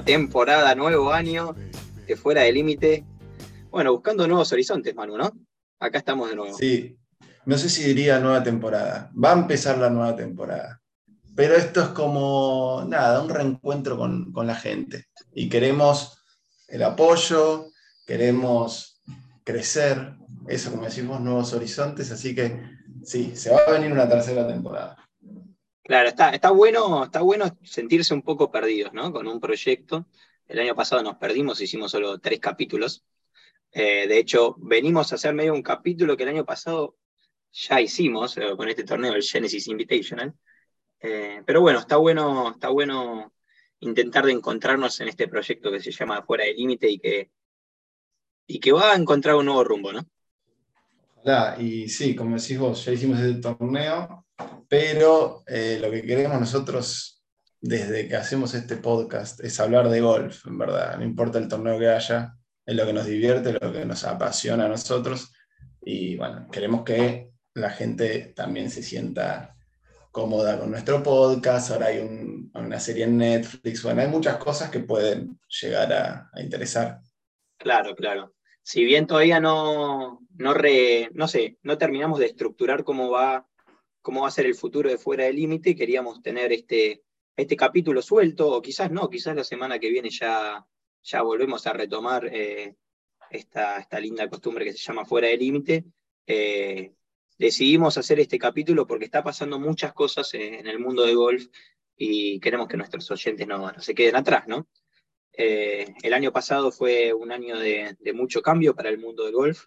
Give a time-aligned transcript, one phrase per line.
[0.00, 1.54] nueva temporada, nuevo año
[2.06, 3.04] de Fuera de Límite.
[3.70, 5.30] Bueno, buscando nuevos horizontes, Manu, ¿no?
[5.78, 6.56] Acá estamos de nuevo.
[6.56, 6.96] Sí,
[7.44, 9.10] no sé si diría nueva temporada.
[9.12, 10.80] Va a empezar la nueva temporada.
[11.36, 15.06] Pero esto es como, nada, un reencuentro con, con la gente.
[15.32, 16.22] Y queremos
[16.68, 17.66] el apoyo,
[18.06, 19.02] queremos
[19.44, 20.14] crecer,
[20.48, 22.10] eso como decimos, nuevos horizontes.
[22.10, 22.60] Así que
[23.04, 24.96] sí, se va a venir una tercera temporada.
[25.90, 29.12] Claro, está, bueno, está bueno sentirse un poco perdidos, ¿no?
[29.12, 30.06] Con un proyecto.
[30.46, 33.04] El año pasado nos perdimos, hicimos solo tres capítulos.
[33.72, 36.96] Eh, de hecho, venimos a hacer medio un capítulo que el año pasado
[37.50, 40.32] ya hicimos eh, con este torneo, el Genesis Invitational.
[41.00, 43.32] Eh, pero bueno, está bueno, está bueno
[43.80, 47.32] intentar de encontrarnos en este proyecto que se llama Fuera del Límite y que,
[48.46, 50.06] y que va a encontrar un nuevo rumbo, ¿no?
[51.58, 54.24] Y sí, como decís vos, ya hicimos este torneo,
[54.68, 57.22] pero eh, lo que queremos nosotros
[57.60, 60.96] desde que hacemos este podcast es hablar de golf, en verdad.
[60.96, 64.66] No importa el torneo que haya, es lo que nos divierte, lo que nos apasiona
[64.66, 65.32] a nosotros.
[65.82, 69.56] Y bueno, queremos que la gente también se sienta
[70.10, 71.70] cómoda con nuestro podcast.
[71.70, 71.98] Ahora hay
[72.54, 73.82] una serie en Netflix.
[73.82, 77.00] Bueno, hay muchas cosas que pueden llegar a, interesar.
[77.58, 78.34] Claro, claro.
[78.62, 80.54] Si bien todavía no, no,
[81.12, 83.46] no sé, no terminamos de estructurar cómo va
[84.02, 87.02] cómo va a ser el futuro de Fuera del Límite, queríamos tener este,
[87.36, 90.66] este capítulo suelto, o quizás no, quizás la semana que viene ya,
[91.02, 92.76] ya volvemos a retomar eh,
[93.30, 95.84] esta, esta, linda costumbre que se llama Fuera del Límite.
[96.26, 96.92] Eh,
[97.38, 101.46] decidimos hacer este capítulo porque está pasando muchas cosas en el mundo de golf
[101.96, 104.66] y queremos que nuestros oyentes no, se queden atrás, ¿no?
[105.32, 109.34] Eh, el año pasado fue un año de, de, mucho cambio para el mundo del
[109.34, 109.66] golf.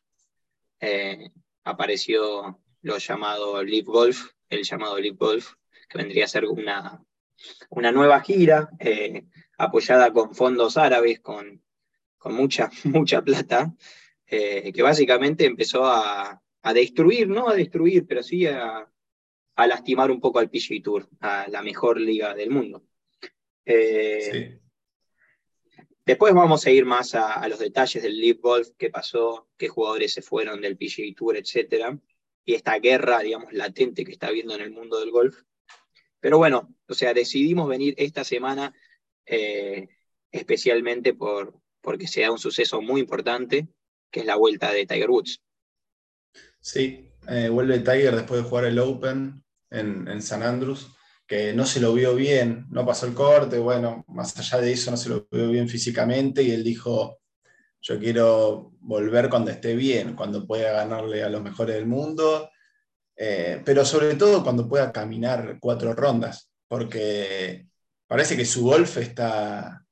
[1.64, 5.53] apareció lo llamado Live Golf, el llamado Live Golf,
[5.89, 7.03] que vendría a ser una,
[7.70, 9.25] una nueva gira eh,
[9.57, 11.63] apoyada con fondos árabes, con,
[12.18, 13.74] con mucha, mucha plata,
[14.28, 18.88] eh, que básicamente empezó a, a, destruir, no a destruir, pero sí a,
[19.56, 22.84] a, lastimar un poco al PGA Tour, a la mejor liga del mundo.
[23.66, 24.59] Eh,
[26.06, 30.12] después vamos a ir más a, los detalles del Live Golf, qué pasó, qué jugadores
[30.13, 31.97] se fueron del PGA Tour, etcétera
[32.46, 35.42] y esta guerra, digamos, latente que está habiendo en el mundo del golf.
[36.20, 38.74] Pero bueno, o sea, decidimos venir esta semana
[39.26, 39.88] eh,
[40.31, 43.68] especialmente por, porque se da un suceso muy importante,
[44.12, 45.42] que es la vuelta de Tiger Woods.
[46.59, 50.88] Sí, eh, vuelve Tiger después de jugar el Open en, en, San Andrews,
[51.28, 54.92] que no se lo vio bien, no pasó el corte, bueno, más allá de eso
[54.92, 57.20] no se lo vio bien físicamente y él dijo,
[57.83, 62.49] yo quiero volver cuando esté bien, cuando pueda ganarle a los mejores del mundo,
[63.16, 67.67] eh, pero sobre todo cuando pueda caminar cuatro rondas, porque
[68.07, 69.85] parece que su golf está,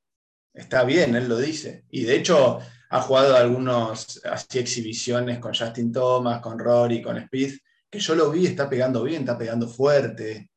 [0.53, 1.83] está bien, él lo dice.
[1.89, 2.59] Y de hecho
[2.89, 4.21] ha jugado algunos
[4.53, 7.57] exhibiciones con Justin Thomas, con Rory, con Speed,
[7.89, 10.49] que yo lo vi, está pegando bien, está pegando fuerte.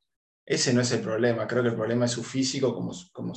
[0.47, 3.33] Ese no es el problema, creo que el problema es su físico como, como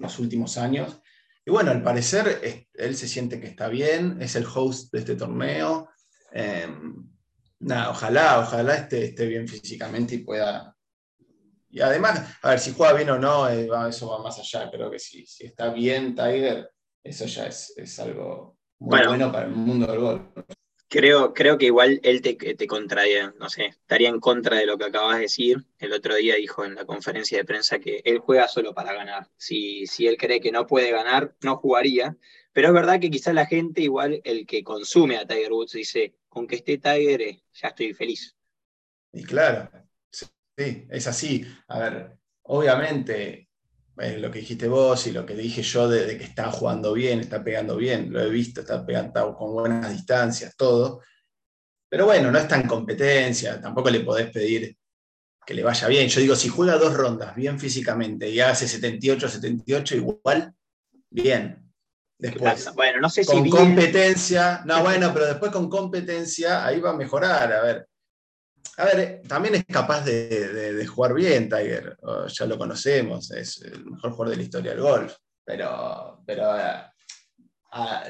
[0.00, 0.98] los últimos años
[1.46, 5.14] y bueno, al parecer él se siente que está bien, es el host de este
[5.14, 5.90] torneo.
[6.32, 7.06] Em,
[7.60, 10.74] nada, ojalá, ojalá esté, esté, bien físicamente y pueda.
[11.68, 14.70] Y además, a ver, si juega bien o no, eh, eso va más allá.
[14.70, 16.70] Creo que si, si está bien Tiger,
[17.02, 20.22] eso ya es, es algo muy bueno, para el mundo del golf.
[20.94, 24.78] Creo, creo que igual él te, te contraría, no sé, estaría en contra de lo
[24.78, 25.66] que acabas de decir.
[25.80, 29.28] El otro día dijo en la conferencia de prensa que él juega solo para ganar.
[29.36, 32.16] Si, si él cree que no puede ganar, no jugaría.
[32.52, 36.14] Pero es verdad que quizás la gente, igual el que consume a Tiger Woods, dice,
[36.28, 38.36] con que esté Tiger, eh, ya estoy feliz.
[39.12, 39.68] Y claro,
[40.12, 41.44] sí, es así.
[41.66, 43.48] A ver, obviamente
[43.98, 47.20] eh, lo que dijiste vos y lo que dije yo de, que está jugando bien,
[47.20, 51.02] está pegando bien, lo he visto, está pegando con buenas distancias, todo.
[51.88, 54.76] Pero bueno, no está en competencia, tampoco le podés pedir
[55.46, 56.08] que le vaya bien.
[56.08, 60.52] Yo digo, si juega dos rondas bien físicamente y hace 78, 78, igual,
[61.10, 61.60] bien.
[62.18, 66.96] Después, bueno, no sé con competencia, no, bueno, pero después con competencia ahí va a
[66.96, 67.52] mejorar.
[67.52, 67.88] A ver,
[68.76, 73.84] a ver, eh, también es capaz de, jugar bien Tiger, ya lo conocemos, es el
[73.84, 76.52] mejor jugador de la historia del golf, pero, pero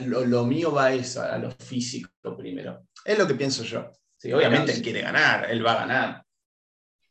[0.06, 2.86] lo, mío va a eso, a lo físico primero.
[3.04, 3.90] Es lo que pienso yo.
[4.34, 6.24] obviamente él quiere ganar, él va a ganar.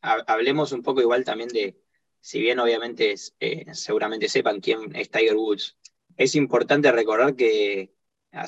[0.00, 1.78] Hablemos un poco igual también de,
[2.20, 5.76] si bien obviamente eh, seguramente sepan quién es Tiger Woods,
[6.16, 7.92] es importante recordar que,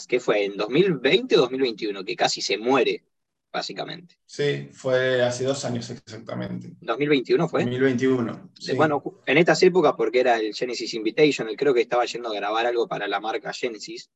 [0.08, 0.44] ¿qué fue?
[0.44, 2.04] ¿En 2020 o 2021?
[2.04, 3.04] Que casi se muere
[3.52, 4.18] básicamente.
[4.26, 6.68] Sí, fue hace dos años exactamente.
[6.80, 7.62] ¿2021 fue?
[7.62, 8.50] 2021.
[8.76, 12.66] Bueno, en estas épocas, porque era el Genesis Invitation, creo que estaba yendo a grabar
[12.66, 14.10] algo para la marca Genesis,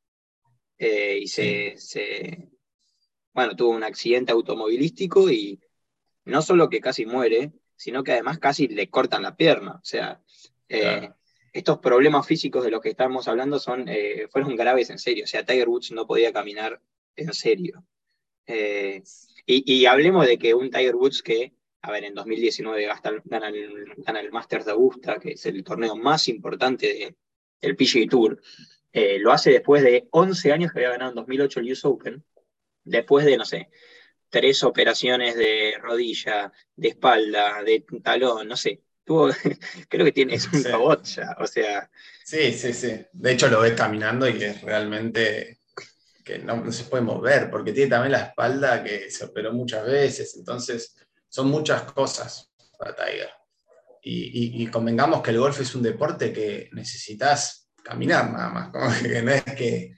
[0.77, 2.49] eh, y se, se,
[3.33, 5.59] bueno, tuvo un accidente automovilístico y
[6.25, 9.73] no solo que casi muere, sino que además casi le cortan la pierna.
[9.73, 10.21] O sea,
[10.69, 11.09] eh,
[11.53, 15.25] estos problemas físicos de los que estamos hablando son, eh, fueron graves en serio.
[15.25, 16.81] O sea, Tiger Woods no podía caminar
[17.15, 17.83] en serio.
[18.47, 19.03] Eh,
[19.45, 24.19] y, hablemos de que un Tiger Woods que, a ver, en 2019 gana, el, gana
[24.19, 27.15] el Masters de Augusta, que es el torneo más importante
[27.61, 28.41] del PGA Tour,
[28.93, 32.23] lo hace después de 11 años que había ganado en 2008 el US Open,
[32.83, 33.69] después de, no sé,
[34.31, 38.81] tres operaciones de rodilla, de espalda, de talón, no sé.
[39.03, 39.29] Tuvo,
[39.89, 41.91] creo que tiene, es un robot ya, o sea.
[42.23, 43.05] Sí, sí, sí.
[43.11, 45.59] De hecho lo ves caminando y es realmente
[46.23, 50.35] que no, se puede mover, porque tiene también la espalda que se operó muchas veces,
[50.37, 50.95] entonces
[51.27, 53.29] son muchas cosas para Tiger.
[54.03, 59.21] Y, convengamos que el golf es un deporte que necesitas caminar nada más, como que
[59.21, 59.95] no es que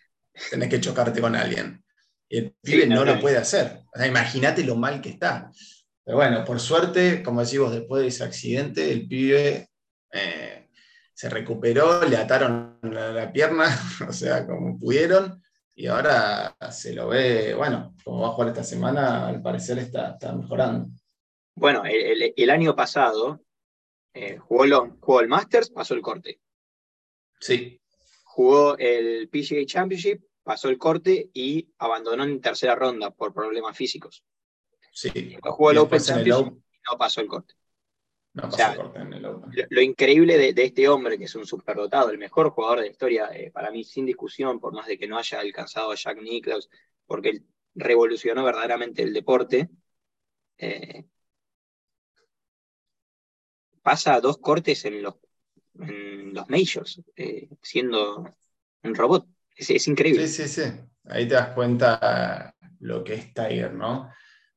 [0.49, 1.83] tenés que chocarte con alguien.
[2.27, 3.79] Y el pibe no lo puede hacer.
[4.05, 5.51] imagínate lo mal que está.
[6.03, 9.69] Pero bueno, por suerte, como decimos, después de ese accidente, el pibe
[10.11, 10.67] eh,
[11.13, 13.65] se recuperó, le ataron la, pierna,
[14.09, 15.42] o sea, como pudieron,
[15.75, 20.17] y ahora se lo ve, bueno, como va a jugar esta semana, al parecer está,
[20.35, 20.89] mejorando.
[21.55, 23.41] Bueno, el, año pasado
[24.13, 26.39] eh, jugó, jugó el Masters, pasó el corte.
[27.39, 27.79] Sí.
[28.23, 34.23] Jugó el PGA Championship, pasó el corte y abandonó en tercera ronda por problemas físicos.
[34.91, 35.37] Sí.
[35.41, 37.55] jugó el Open Championship y no pasó el corte.
[38.33, 39.21] No el corte en el.
[39.21, 43.29] Lo, increíble de, este hombre, que es un superdotado, el mejor jugador de la historia,
[43.31, 46.67] eh, para mí sin discusión, por más de que no haya alcanzado a Jack Nicklaus,
[47.05, 47.45] porque él
[47.75, 49.69] revolucionó verdaderamente el deporte.
[50.57, 51.05] Eh,
[53.83, 55.15] pasa dos cortes en los,
[55.79, 58.35] en los majors, eh, siendo
[58.81, 59.27] un robot.
[59.55, 60.27] Es, increíble.
[60.27, 60.71] Sí, sí, sí.
[61.05, 64.09] Ahí te das cuenta lo que es Tiger, ¿no?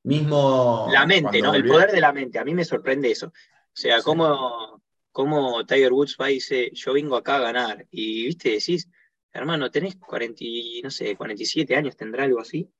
[0.05, 0.89] Mismo.
[0.91, 1.53] La mente, ¿no?
[1.53, 2.39] El poder de la mente.
[2.39, 3.33] A mí me sorprende eso.
[3.77, 7.87] O sea, cómo, Tiger Woods va y dice, yo vengo acá a ganar.
[7.91, 8.89] Y, viste, decís,
[9.33, 10.45] hermano, tenés 40,
[10.83, 12.71] no sé, 47 años, tendrá algo así.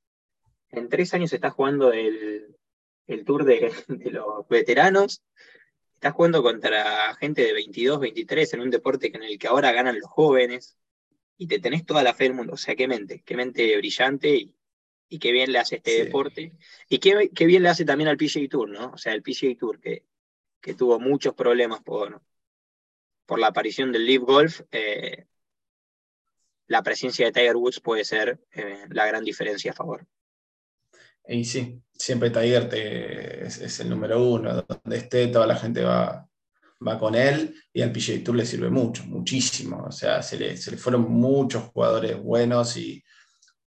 [0.71, 2.57] En tres años estás jugando el,
[3.27, 5.23] tour de, de, los veteranos.
[5.95, 10.01] Estás jugando contra gente de 22, 23 en un deporte en el que ahora ganan
[10.01, 10.79] los jóvenes
[11.37, 12.55] y te tenés toda la fe del mundo.
[12.55, 14.57] O sea, qué mente, qué mente brillante y,
[15.11, 16.55] y qué bien le hace este deporte.
[16.89, 18.93] Y qué, qué, bien le hace también al PGA Tour, ¿no?
[18.93, 20.05] O sea, el PGA Tour que,
[20.67, 22.21] que tuvo muchos problemas por,
[23.25, 25.27] por la aparición del Live Golf, eh,
[26.67, 30.05] la presencia de Tiger Woods puede ser eh, la gran diferencia a favor.
[31.29, 36.29] Y sí, siempre Tiger es, es, el número uno, donde esté toda la gente va,
[36.85, 39.85] va con él y al PGA Tour le sirve mucho, muchísimo.
[39.85, 43.01] O sea, se le, se le fueron muchos jugadores buenos y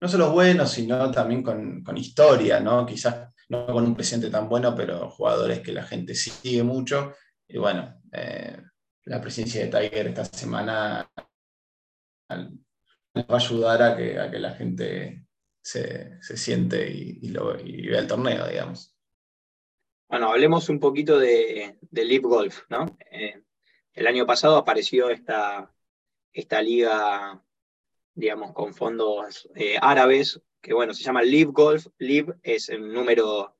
[0.02, 2.86] no solo buenos, sino también con, con, historia, ¿no?
[2.86, 7.14] Quizás no con un presidente tan bueno, pero jugadores que la gente sigue mucho.
[7.48, 8.62] Y bueno, eh,
[9.06, 11.10] la presencia de Tiger esta semana
[12.32, 15.26] va a ayudar a que, a que la gente
[15.62, 18.96] se, se siente y, y, vea el torneo, digamos.
[20.08, 22.98] Bueno, hablemos un poquito de, de Live Golf, ¿no?
[23.12, 23.44] Eh,
[23.94, 25.74] el año pasado apareció esta,
[26.34, 27.44] esta liga,
[28.14, 31.88] digamos, con fondos eh, árabes, que bueno, se llama Live Golf.
[31.98, 33.56] Live es el número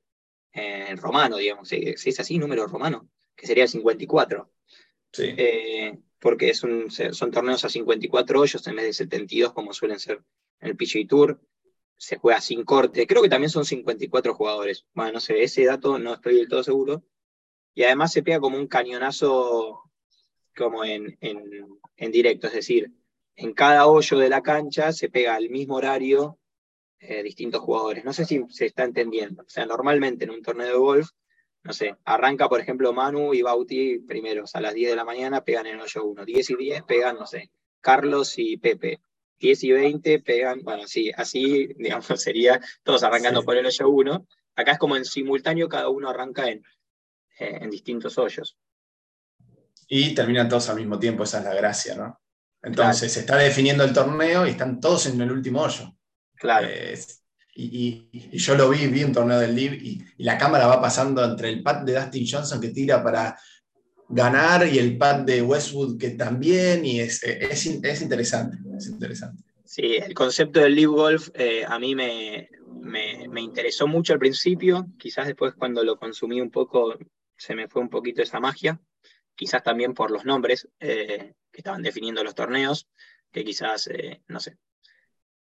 [0.54, 4.50] eh, romano, digamos, si es así, número romano, que sería el 54.
[5.12, 5.36] Sí.
[6.20, 10.22] porque es un, son torneos a 54 hoyos en vez de 72 como suelen ser
[10.60, 11.42] en el PGA Tour
[12.00, 13.06] se juega sin corte.
[13.06, 14.86] Creo que también son 54 jugadores.
[14.94, 17.04] Bueno, no sé, ese dato no estoy del todo seguro.
[17.76, 19.84] Y además se pega como un cañonazo
[20.56, 22.92] como en, en, directo, es decir,
[23.36, 26.38] en cada hoyo de la cancha se pega al mismo horario
[27.00, 28.04] eh, distintos jugadores.
[28.04, 29.44] No sé si se está entendiendo.
[29.44, 31.10] O sea, normalmente en un torneo de golf,
[31.64, 35.44] no sé, arranca por ejemplo Manu y Bauti primeros a las 10 de la mañana,
[35.44, 36.26] pegan en el hoyo 1.
[36.26, 37.52] 10 y 10 pegan, no sé,
[37.82, 39.02] Carlos y Pepe.
[39.40, 44.28] 10 y 20 pegan, bueno, sí, así, digamos, sería todos arrancando por el hoyo 1.
[44.56, 46.60] Acá es como en simultáneo, cada uno arranca en,
[47.40, 48.58] eh, en distintos hoyos.
[49.88, 52.20] Y terminan todos al mismo tiempo, esa es la gracia, ¿no?
[52.62, 55.96] Entonces se está definiendo el torneo y están todos en el último hoyo.
[56.40, 56.68] Claro.
[57.56, 61.50] y, yo lo vi, vi un torneo del Live y, la cámara va pasando entre
[61.50, 63.38] el pad de Dustin Johnson que tira para
[64.08, 69.44] ganar y el pad de Westwood que también, y es, es, interesante, es interesante.
[69.66, 72.50] Sí, el concepto del Live Golf eh, a mí me,
[72.82, 76.98] me, interesó mucho al principio, quizás después cuando lo consumí un poco
[77.38, 78.82] se me fue un poquito esa magia,
[79.36, 82.90] quizás también por los nombres eh, que estaban definiendo los torneos,
[83.32, 84.58] que quizás, eh, no sé,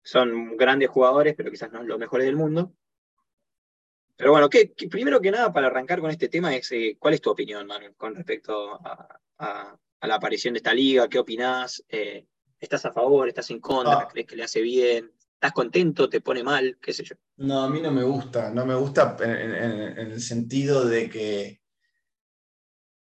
[0.07, 2.73] son grandes jugadores, pero quizás no los mejores del mundo.
[4.15, 7.21] Pero bueno, que, primero que nada, para arrancar con este tema, es eh, ¿cuál es
[7.21, 11.09] tu opinión, Manuel, con respecto a, la aparición de esta liga?
[11.09, 11.83] ¿Qué opinás?
[12.57, 13.27] ¿Estás a favor?
[13.27, 13.99] ¿Estás en contra?
[13.99, 14.07] Ah.
[14.09, 15.11] ¿Crees que le hace bien?
[15.33, 16.09] ¿Estás contento?
[16.09, 16.77] ¿Te pone mal?
[16.81, 17.15] ¿Qué sé yo?
[17.35, 18.49] No, a mí no me gusta.
[18.49, 21.61] No me gusta en, el sentido de que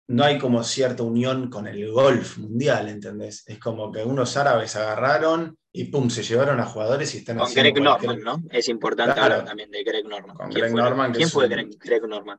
[0.09, 3.45] no hay como cierta unión con el golf mundial, ¿entendés?
[3.47, 7.53] Es como que unos árabes agarraron y pum, se llevaron a jugadores y están con
[7.53, 8.43] Greg Norman, ¿no?
[8.51, 10.37] Es importante hablar también de Greg Norman.
[10.37, 11.13] Con ¿Quién Greg fue, Norman.
[11.13, 12.39] ¿Quién fue Greg, Norman?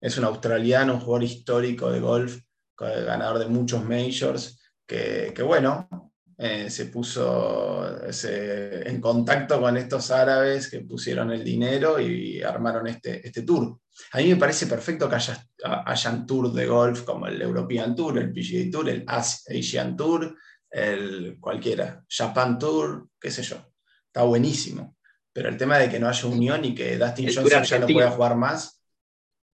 [0.00, 2.40] Es un australiano, un jugador histórico de golf,
[2.76, 6.11] ganador de muchos majors, que, que bueno,
[6.44, 13.24] eh, se puso en contacto con estos árabes que pusieron el dinero y armaron este,
[13.24, 13.78] este tour.
[14.10, 15.46] A mí me parece perfecto que haya,
[15.86, 20.36] hayan tours de golf como el European Tour, el PGA Tour, el Asian Tour,
[20.68, 23.72] el cualquiera, Japan Tour, qué sé yo.
[24.08, 24.96] Está buenísimo.
[25.32, 28.10] Pero el tema de que no haya unión y que Dustin Johnson ya no pueda
[28.10, 28.82] jugar más,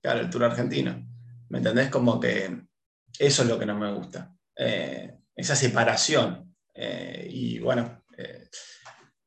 [0.00, 1.07] claro, el Tour argentino.
[1.50, 1.90] ¿Me entendés?
[1.90, 2.62] Como que
[3.18, 4.35] eso es lo que no me gusta.
[4.57, 6.48] Eh, esa separación.
[6.81, 8.49] Eh, y bueno, eh,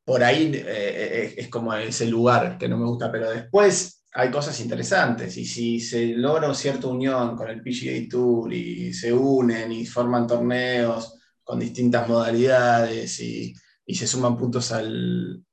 [0.05, 4.57] por ahí eh, es como ese lugar que no me gusta, pero después hay cosas
[4.61, 9.85] interesantes y si se logra cierta unión con el PGA Tour y se unen y
[9.85, 13.53] forman torneos con distintas modalidades y,
[13.93, 15.43] se suman puntos al,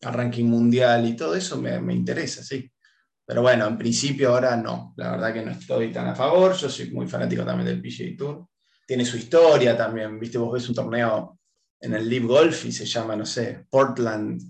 [0.00, 2.70] ranking mundial y todo eso me, me interesa, sí.
[3.26, 6.68] Pero bueno, en principio ahora no, la verdad que no estoy tan a favor, yo
[6.68, 8.48] soy muy fanático también del PGA Tour
[8.86, 10.18] tiene su historia también.
[10.18, 11.38] Viste, vos ves un torneo
[11.80, 14.40] en el Live Golf y se llama, no sé, Portland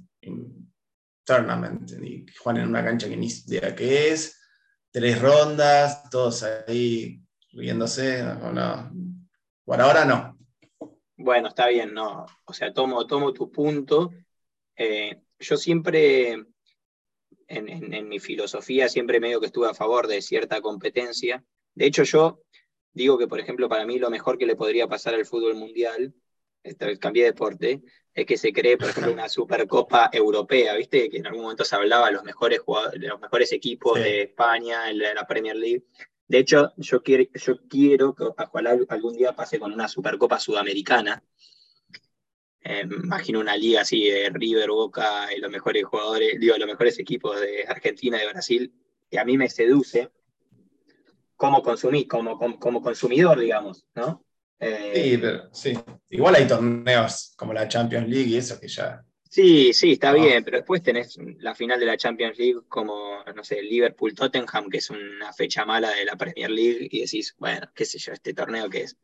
[1.25, 1.91] Tournament.
[2.03, 4.41] Y juegan en una cancha que ni idea qué es.
[4.91, 7.21] Tres rondas, todos ahí
[7.53, 8.23] riéndose.
[8.23, 8.91] No,
[9.65, 10.39] Por ahora no.
[11.17, 12.27] Bueno, está bien, no.
[12.45, 14.13] O sea, tomo, tomo tu punto.
[14.77, 16.33] Eh, yo siempre,
[17.49, 21.45] en, en, mi filosofía, siempre medio que estuve a favor de cierta competencia.
[21.75, 22.44] De hecho, yo
[22.95, 26.15] digo que, por ejemplo, para mí lo mejor que le podría pasar al fútbol mundial,
[26.63, 27.83] esta vez cambié de deporte,
[28.15, 31.11] es que se cree, por ejemplo, una Supercopa Europea, ¿viste?
[31.11, 32.61] Que en algún momento se hablaba de los mejores,
[32.99, 35.85] de los mejores equipos de España, en la, Premier League.
[36.27, 41.23] De hecho, yo quiero, yo quiero que ojalá algún día pase con una Supercopa Sudamericana.
[42.61, 46.99] Eh, imagino una liga así de River, Boca y los mejores jugadores, digo, los mejores
[46.99, 48.73] equipos de Argentina y de Brasil,
[49.11, 50.11] que a mí me seduce,
[51.37, 54.25] como, consumir, como, como, consumidor, digamos, ¿no?
[54.59, 55.79] Eh, sí, pero sí.
[56.11, 59.05] Igual hay torneos como la Champions League y eso que ya.
[59.29, 63.43] Sí, sí, está bien, pero después tenés la final de la Champions League como, no
[63.43, 67.85] sé, Liverpool-Tottenham, que es una fecha mala de la Premier League, y decís, bueno, qué
[67.85, 68.97] sé yo, este torneo que es.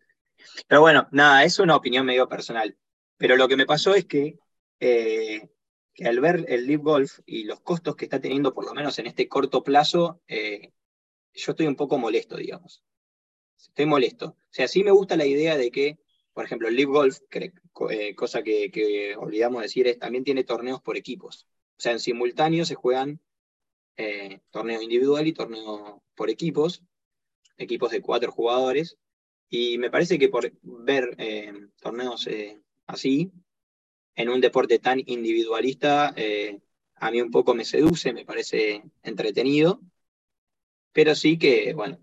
[0.69, 2.77] Pero bueno, nada, es una opinión medio personal.
[3.17, 4.39] Pero lo que me pasó es que,
[4.79, 5.49] eh,
[5.93, 8.99] que al ver el Live Golf y los costos que está teniendo, por lo menos
[9.01, 10.71] en este corto plazo, eh,
[11.35, 12.83] yo estoy un poco molesto, digamos.
[13.59, 14.27] Estoy molesto.
[14.27, 15.99] O sea, sí me gusta la idea de que,
[16.33, 17.19] por ejemplo, el Live Golf,
[17.91, 21.47] eh, cosa que, olvidamos decir, es también tiene torneos por equipos.
[21.77, 23.21] O sea, en simultáneo se juegan
[23.97, 26.83] eh, torneo individual y torneo por equipos,
[27.57, 28.97] equipos de cuatro jugadores.
[29.49, 32.29] Y me parece que por ver eh, torneos
[32.87, 33.33] así,
[34.15, 36.15] en un deporte tan individualista,
[36.97, 39.81] a mí un poco me seduce, me parece entretenido
[40.93, 41.99] pero sí que, bueno,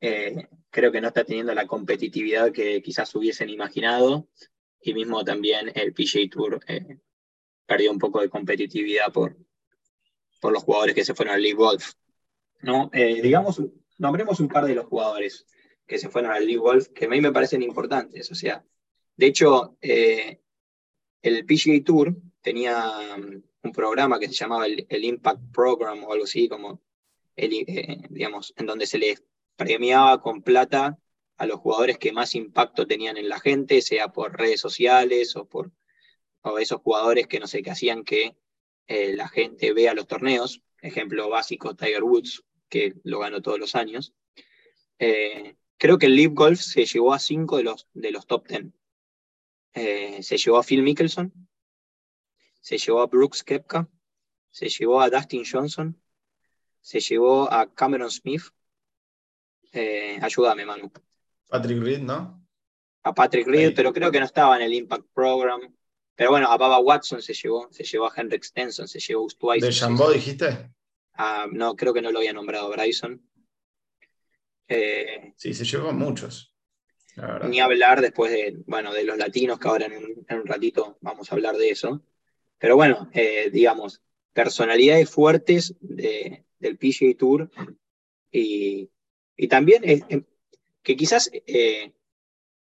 [0.00, 4.28] eh, creo que no está teniendo la competitividad que quizás hubiesen imaginado,
[4.80, 6.98] y mismo también el PGA Tour eh,
[7.66, 9.36] perdió un poco de competitividad por,
[10.40, 11.92] por los jugadores que se fueron al League Golf.
[12.62, 12.90] ¿no?
[12.92, 13.62] Eh, digamos,
[13.98, 15.46] nombremos un par de los jugadores
[15.86, 18.30] que se fueron al League Golf que a mí me parecen importantes.
[18.30, 18.64] O sea,
[19.16, 25.40] de hecho, el PGA Tour tenía um, un programa que se llamaba el, el, Impact
[25.52, 26.82] Program o algo así, como
[27.36, 29.24] eh, digamos, en donde se les
[29.56, 30.98] premiaba con plata
[31.36, 35.48] a los jugadores que más impacto tenían en la gente, sea por redes sociales o
[35.48, 35.72] por
[36.60, 38.36] esos jugadores que no sé, que hacían que
[38.86, 40.62] eh, la gente vea los torneos.
[40.80, 44.12] Ejemplo básico, Tiger Woods, que lo ganó todos los años.
[44.98, 48.46] Eh, creo que el Live Golf se llevó a cinco de los, de los top
[48.46, 48.74] ten.
[49.74, 51.32] se llevó a Phil Mickelson,
[52.60, 53.88] se llevó a Brooks Kepka,
[54.50, 56.00] se llevó a Dustin Johnson,
[56.84, 58.42] se llevó a Cameron Smith.
[59.72, 60.92] Eh, ayúdame, Manu.
[61.48, 62.46] Patrick Reed, ¿no?
[63.02, 65.60] A Patrick Reed, pero creo que no estaba en el Impact Program.
[66.14, 69.24] pero bueno, a Baba Watson se llevó, se llevó a Henrik Stenson, se llevó a
[69.24, 69.62] Ustwais.
[69.62, 70.70] ¿De Jambó dijiste?
[71.14, 73.26] Ah, no, creo que no lo había nombrado Bryson.
[74.68, 76.54] Eh, sí, se llevó a muchos.
[77.48, 80.04] Ni hablar después de, bueno, de los latinos, que ahora en
[80.38, 82.02] un, ratito vamos a hablar de eso.
[82.58, 84.02] Pero bueno, eh, digamos,
[84.34, 85.74] personalidades fuertes
[86.58, 87.50] del PGA Tour
[88.30, 88.90] y,
[89.48, 89.82] también
[90.82, 91.92] que quizás eh,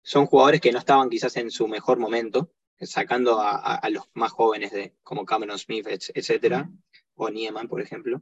[0.01, 4.71] son jugadores que no estaban quizás en su mejor momento, sacando a, los más jóvenes
[4.71, 6.69] de, como Cameron Smith, etcétera,
[7.15, 8.21] o Nieman, por ejemplo,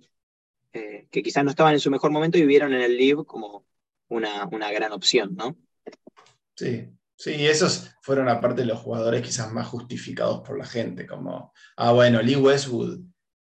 [0.73, 3.65] eh, que quizás no estaban en su mejor momento y vieron en el Live como
[4.07, 5.57] una, una gran opción, ¿no?
[6.55, 11.91] Sí, sí, esos fueron aparte los jugadores quizás más justificados por la gente, como, ah,
[11.91, 12.99] bueno, Lee Westwood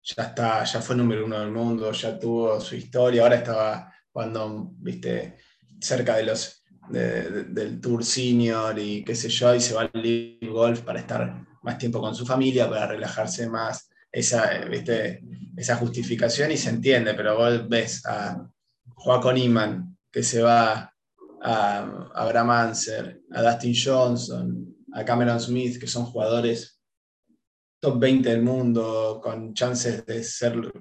[0.05, 4.71] ya está, ya fue número uno del mundo, ya tuvo su historia, ahora estaba cuando,
[4.77, 5.37] viste,
[5.81, 10.47] cerca de los del Tour Senior y qué sé yo, y se va al Live
[10.47, 13.89] Golf para estar más tiempo con su familia, para relajarse más.
[14.11, 15.23] Esa, ¿viste?
[15.57, 18.47] esa justificación y se entiende, pero vos ves a
[18.95, 20.93] Joaquín Iman que se va
[21.41, 26.74] a Abraham Anser, a Dustin Johnson, a Cameron Smith, que son jugadores
[27.85, 30.71] top 20 del mundo, con chances de ser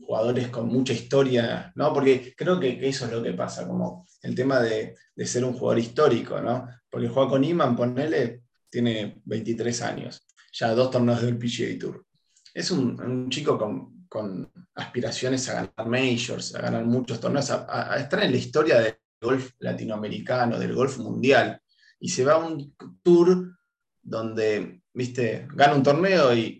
[0.00, 1.92] jugadores con mucha historia, ¿no?
[1.92, 5.78] Porque creo que, eso es lo que pasa, como el tema de, ser un jugador
[5.78, 6.68] histórico, ¿no?
[6.90, 12.04] Porque juega con Iman, ponele, tiene 23 años, ya dos torneos del PGA Tour.
[12.52, 18.32] Es un, chico con, aspiraciones a ganar majors, a ganar muchos torneos, a, estar en
[18.32, 21.60] la historia del golf latinoamericano, del golf mundial,
[22.00, 22.74] y se va a un
[23.04, 23.56] tour
[24.02, 26.58] donde, viste, gana un torneo y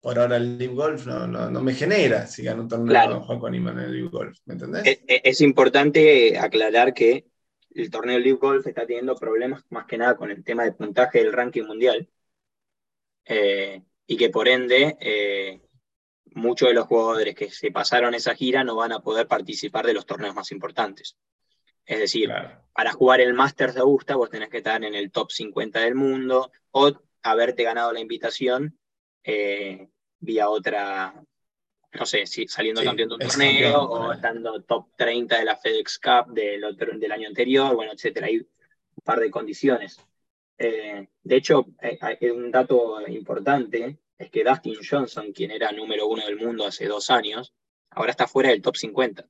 [0.00, 3.84] por ahora el Live Golf no, me genera si gano un torneo con Iman en
[3.84, 5.00] el Live Golf, ¿me entendés?
[5.06, 7.26] Es, importante aclarar que
[7.70, 11.20] el torneo Live Golf está teniendo problemas más que nada con el tema de puntaje
[11.20, 12.08] del ranking mundial
[13.24, 15.60] eh, y que por ende eh,
[16.32, 19.94] muchos de los jugadores que se pasaron esa gira no van a poder participar de
[19.94, 21.16] los torneos más importantes.
[21.86, 22.30] Es decir,
[22.72, 25.94] para jugar el Masters de Augusta vos tenés que estar en el top 50 del
[25.94, 26.92] mundo o
[27.24, 28.78] haberte ganado la invitación
[29.24, 29.88] eh,
[30.20, 31.14] vía otra,
[31.92, 35.98] no sé, si saliendo campeón de un torneo o estando top 30 de la FedEx
[35.98, 38.26] Cup del, otro, del año anterior, bueno, etcétera.
[38.26, 38.46] Hay un
[39.02, 39.98] par de condiciones.
[40.58, 46.24] Eh, de hecho, hay, un dato importante es que Dustin Johnson, quien era número uno
[46.24, 47.52] del mundo hace dos años,
[47.90, 49.26] ahora está fuera del top 50.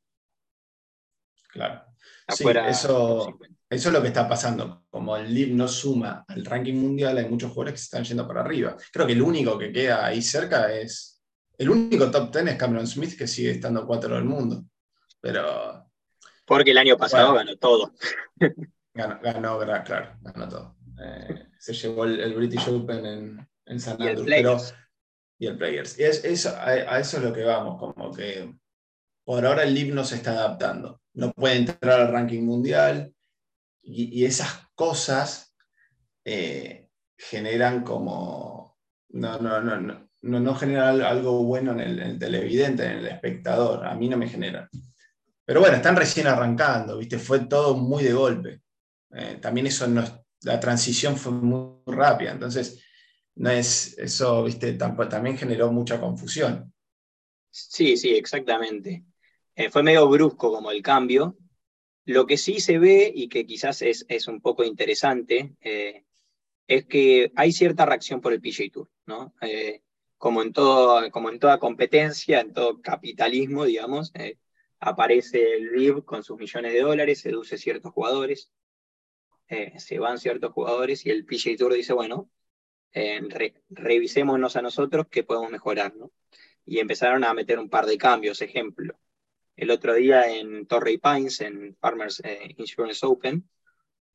[1.49, 1.85] Claro.
[2.29, 4.85] Sí, eso, eso es lo que está pasando.
[4.89, 8.27] Como el LIV no suma al ranking mundial, hay muchos jugadores que se están yendo
[8.27, 8.77] para arriba.
[8.93, 11.23] Creo que el único que queda ahí cerca es.
[11.57, 14.65] El único top 10 es Cameron Smith, que sigue estando cuatro del mundo.
[15.21, 15.89] Pero.
[16.45, 17.93] Porque el año pasado ganó todo.
[18.97, 20.77] Ganó, ganó, claro, ganó todo.
[21.01, 24.73] Eh, se llevó el, British Open en, en San Andrews.
[25.37, 25.99] Y el Players.
[25.99, 28.55] Y eso, a, a, eso es lo que vamos, como que
[29.25, 31.01] por ahora el LIV no se está adaptando.
[31.15, 33.13] No puede entrar al ranking mundial,
[33.83, 35.55] y, esas cosas
[36.25, 38.79] eh, generan como,
[39.11, 43.95] no, no, no, no, no generan algo bueno en el, televidente, en el espectador, a
[43.95, 44.69] mí no me genera.
[45.45, 47.19] Pero bueno, están recién arrancando, ¿viste?
[47.19, 48.63] Fue todo muy de golpe.
[49.13, 50.03] Eh, también eso no
[50.45, 52.83] la transición fue muy rápida, entonces
[53.37, 54.75] no es eso, ¿viste?
[54.75, 56.73] también generó mucha confusión.
[57.51, 59.05] Sí, sí, exactamente.
[59.57, 61.37] Eh, fue medio brusco como el cambio,
[62.07, 66.05] lo que sí se ve y que quizás es, un poco interesante eh,
[66.67, 69.35] es que hay cierta reacción por el PGA Tour, ¿no?
[69.43, 69.83] Eh,
[70.19, 74.13] como, en todo, como en toda competencia, en todo capitalismo, digamos,
[74.81, 78.51] aparece el RIV con sus millones de dólares, seduce ciertos jugadores,
[79.77, 82.31] se van ciertos jugadores y el PGA Tour dice, bueno,
[83.71, 86.11] revisémonos a nosotros qué podemos mejorar, ¿no?
[86.65, 88.99] Y empezaron a meter un par de cambios, ejemplo
[89.57, 93.49] el otro día en Torrey Pines, en Farmers eh, Insurance Open.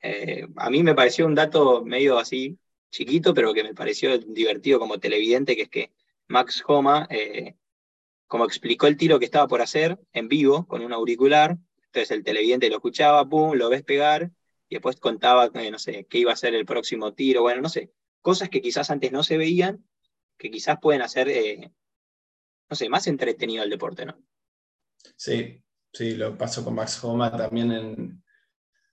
[0.01, 2.57] Eh, a mí me pareció un dato medio así
[2.89, 5.91] chiquito, pero que me pareció divertido como televidente, que es que
[6.27, 7.55] Max Homa, eh,
[8.27, 12.23] como explicó el tiro que estaba por hacer en vivo con un auricular, entonces el
[12.23, 14.31] televidente lo escuchaba, pum, lo ves pegar,
[14.69, 17.91] y después contaba, no sé, qué iba a ser el próximo tiro, bueno, no sé,
[18.21, 19.83] cosas que quizás antes no se veían,
[20.37, 21.71] que quizás pueden hacer,
[22.69, 24.19] no sé, más entretenido el deporte, ¿no?
[25.15, 28.23] Sí, sí, lo pasó con Max Homa también en,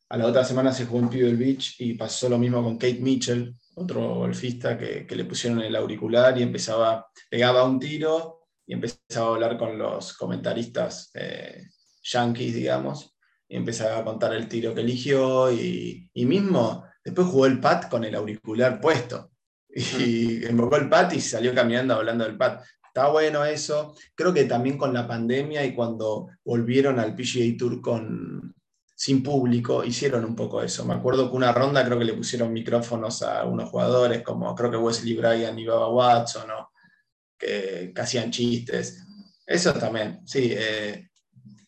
[0.09, 3.01] a la otra semana se jugó en Pebble Beach y pasó lo mismo con Kate
[3.01, 9.27] Mitchell, otro golfista que, le pusieron el auricular y empezaba, pegaba un tiro y empezaba
[9.27, 11.71] a hablar con los comentaristas eh,
[12.03, 13.16] yankees, digamos,
[13.49, 18.05] y empezaba a contar el tiro que eligió y, mismo después jugó el pat con
[18.05, 19.33] el auricular puesto.
[19.69, 22.64] y invocó el PAT y salió caminando hablando del PAT.
[22.97, 23.95] Está bueno eso.
[24.15, 28.55] Creo que también con la pandemia y cuando volvieron al PGA Tour con,
[28.95, 30.83] sin público, hicieron un poco eso.
[30.87, 34.71] Me acuerdo que una ronda creo que le pusieron micrófonos a unos jugadores, como creo
[34.71, 36.49] que Wesley Bryan y Baba Watson,
[37.37, 39.05] que, hacían chistes.
[39.47, 41.11] Eso también, sí, eh,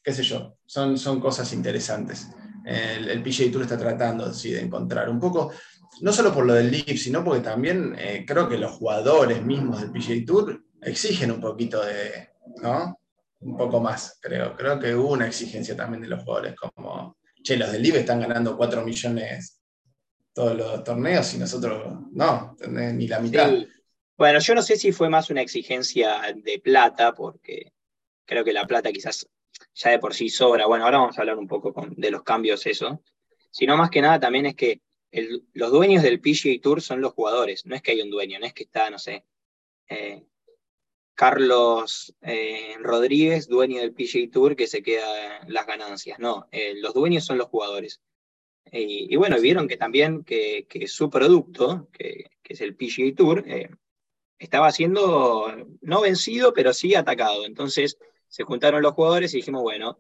[0.03, 2.27] qué sé yo, son, son cosas interesantes.
[2.65, 5.53] El, PGA Tour está tratando de encontrar un poco
[6.01, 9.83] no solo por lo del Leaf, sino porque también eh, creo que los jugadores mismos
[9.83, 12.31] del PGA Tour exigen un poquito de,
[12.63, 13.01] ¿no?
[13.41, 14.57] Un poco más, creo.
[14.57, 18.21] Creo que hubo una exigencia también de los jugadores, como, che, los del Leaf están
[18.21, 19.61] ganando 4 millones
[20.33, 23.53] todos los torneos y nosotros no, ni la mitad.
[24.17, 27.73] Bueno, yo no sé si fue más una exigencia de plata, porque
[28.25, 29.29] creo que la plata quizás
[29.75, 30.67] ya de por sí sobra.
[30.67, 33.03] Bueno, ahora vamos a hablar un poco de los cambios, eso.
[33.51, 34.81] Sino más que nada también es que
[35.55, 38.47] los dueños del PGA Tour son los jugadores, no es que hay un dueño, no
[38.47, 39.25] es que está, no sé,
[39.89, 40.25] eh,
[41.19, 46.95] Carlos eh, Rodríguez, dueño del PGA Tour, que se queda las ganancias, no, eh, los
[46.95, 48.01] dueños son los jugadores.
[48.71, 53.45] Y, bueno, vieron que también que, su producto, que, es el PGA Tour,
[54.39, 57.47] estaba siendo no vencido, pero sí atacado.
[57.47, 59.99] Entonces se juntaron los jugadores y dijimos, bueno,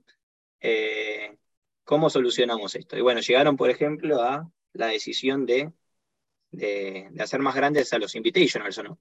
[1.82, 2.96] ¿cómo solucionamos esto?
[2.96, 5.72] Y bueno, llegaron, por ejemplo, a la decisión de,
[6.52, 8.98] de, hacer más grandes a los Invitationals, ¿o no?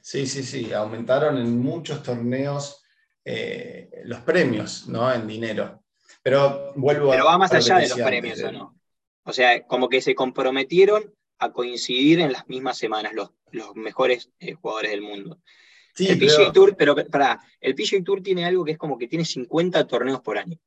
[0.00, 2.84] Sí, sí, sí, aumentaron en muchos torneos
[3.24, 5.12] eh, los premios, ¿no?
[5.12, 5.82] En dinero.
[6.22, 8.80] Pero vuelvo Pero va más allá de los premios, ¿o no?
[9.24, 14.30] O sea, como que se comprometieron a coincidir en las mismas semanas los, los mejores
[14.38, 15.40] eh, jugadores del mundo.
[15.94, 19.06] Sí, el PGA Tour, pero para, el PGA Tour tiene algo que es como que
[19.06, 20.58] tiene 50 torneos por año.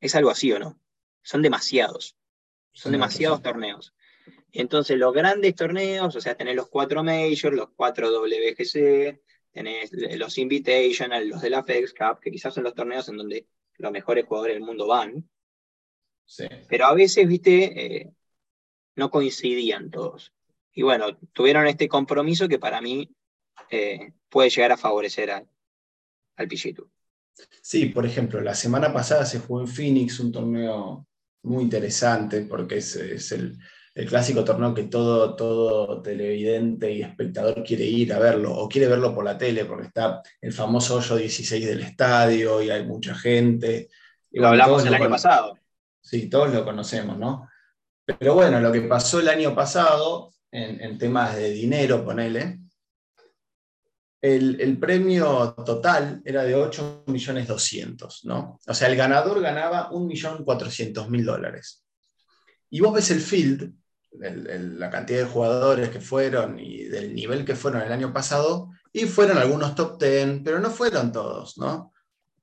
[0.00, 0.80] ¿Es algo así o no?
[1.22, 2.16] Son demasiados.
[2.72, 3.94] Son demasiados torneos.
[4.52, 9.20] Entonces, los grandes torneos, o sea, tenés los cuatro Majors, los cuatro WGC,
[9.52, 13.46] tenés los Invitational, los de la FedEx Cup, que quizás son los torneos en donde
[13.78, 15.28] los mejores jugadores del mundo van.
[16.24, 16.46] Sí.
[16.68, 18.12] Pero a veces, viste, eh,
[18.96, 20.32] no coincidían todos.
[20.72, 23.10] Y bueno, tuvieron este compromiso que para mí
[23.70, 25.48] eh, puede llegar a favorecer al
[26.48, 26.90] Tour.
[27.62, 31.06] Sí, por ejemplo, la semana pasada se jugó en Phoenix un torneo
[31.42, 33.58] muy interesante porque es, el,
[33.94, 39.14] clásico torneo que todo, todo televidente y espectador quiere ir a verlo o quiere verlo
[39.14, 43.88] por la tele porque está el famoso hoyo 16 del estadio y hay mucha gente.
[44.32, 45.58] lo hablamos el año pasado.
[46.00, 47.48] Sí, todos lo conocemos, ¿no?
[48.04, 52.60] Pero bueno, lo que pasó el año pasado en, en temas de dinero, ponele,
[54.22, 58.58] el, premio total era de 8 millones 200, ¿no?
[58.66, 61.84] O sea, el ganador ganaba 1.400.000 dólares.
[62.68, 63.74] Y vos ves el field,
[64.12, 69.06] la cantidad de jugadores que fueron y del nivel que fueron el año pasado, y
[69.06, 71.92] fueron algunos top 10, pero no fueron todos, ¿no?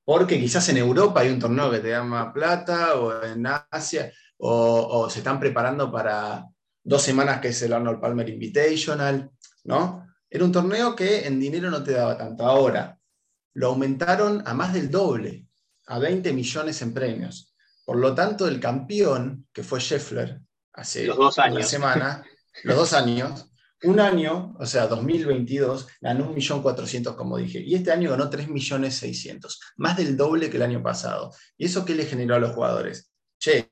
[0.05, 4.87] Porque quizás en Europa hay un torneo que te llama plata, o en Asia, o,
[4.89, 6.45] o se están preparando para
[6.83, 9.29] dos semanas que es el Arnold Palmer Invitational,
[9.65, 10.07] ¿no?
[10.29, 12.45] Era un torneo que en dinero no te daba tanto.
[12.45, 12.97] Ahora,
[13.53, 15.45] lo aumentaron a más del doble,
[15.87, 17.55] a 20 millones en premios.
[17.85, 20.41] Por lo tanto, el campeón, que fue Scheffler,
[20.77, 21.57] hace dos años.
[21.57, 22.25] una semana,
[22.63, 23.51] los dos años,
[23.83, 29.97] un año, o sea, 2022, ganó 1.400.000, como dije, y este año ganó 3.600.000, más
[29.97, 31.33] del doble que el año pasado.
[31.57, 33.11] ¿Y eso qué le generó a los jugadores?
[33.37, 33.71] Che,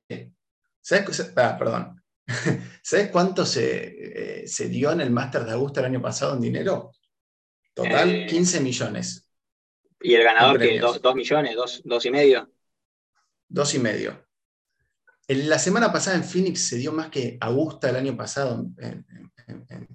[0.82, 1.34] ¿sabes?
[1.38, 2.04] Ah, perdón,
[2.82, 6.92] ¿Sabes cuánto eh, se, dio en el Máster de Augusta el año pasado en dinero?
[7.74, 9.30] Total, 15 eh, millones.
[10.02, 11.56] ¿Y el ganador que ¿2 millones?
[11.56, 12.52] ¿2, y medio?
[13.48, 14.25] Dos y medio.
[15.28, 19.06] La semana pasada en Phoenix se dio más que Augusta el año pasado en,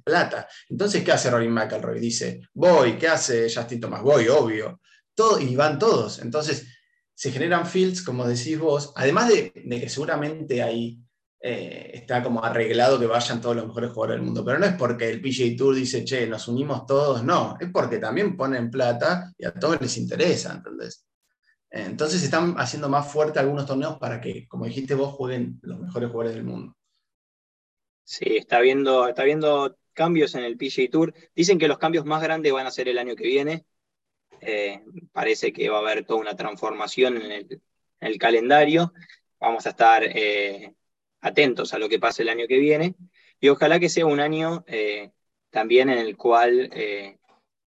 [0.05, 0.49] plata.
[0.69, 1.99] Entonces, ¿qué hace Rory McElroy?
[1.99, 4.03] Dice, voy, ¿qué hace Justin Thomas?
[4.03, 4.81] Voy, obvio.
[5.15, 6.21] Todo, y van todos.
[6.21, 6.69] Entonces,
[7.15, 11.01] se generan fields, como decís vos, además de, que seguramente hay
[11.43, 14.45] eh, está como arreglado que vayan todos los mejores jugadores del mundo.
[14.45, 17.99] Pero no es porque el PGA Tour dice, che, nos unimos todos, no, es porque
[17.99, 21.05] también ponen plata y a todos les interesa, ¿entendés?
[21.71, 26.11] Entonces están haciendo más fuerte algunos torneos para que, como dijiste vos, jueguen los mejores
[26.11, 26.77] jugadores del mundo.
[28.03, 31.15] Sí, está viendo, está viendo cambios en el PGA Tour.
[31.35, 33.65] Dicen que los cambios más grandes van a ser el año que viene.
[34.41, 37.61] Eh, parece que va a haber toda una transformación en
[38.01, 38.93] el, calendario.
[39.39, 40.75] Vamos a estar eh,
[41.21, 42.97] atentos a lo que pase el año que viene
[43.39, 45.13] y ojalá que sea un año eh,
[45.51, 46.71] también en el cual,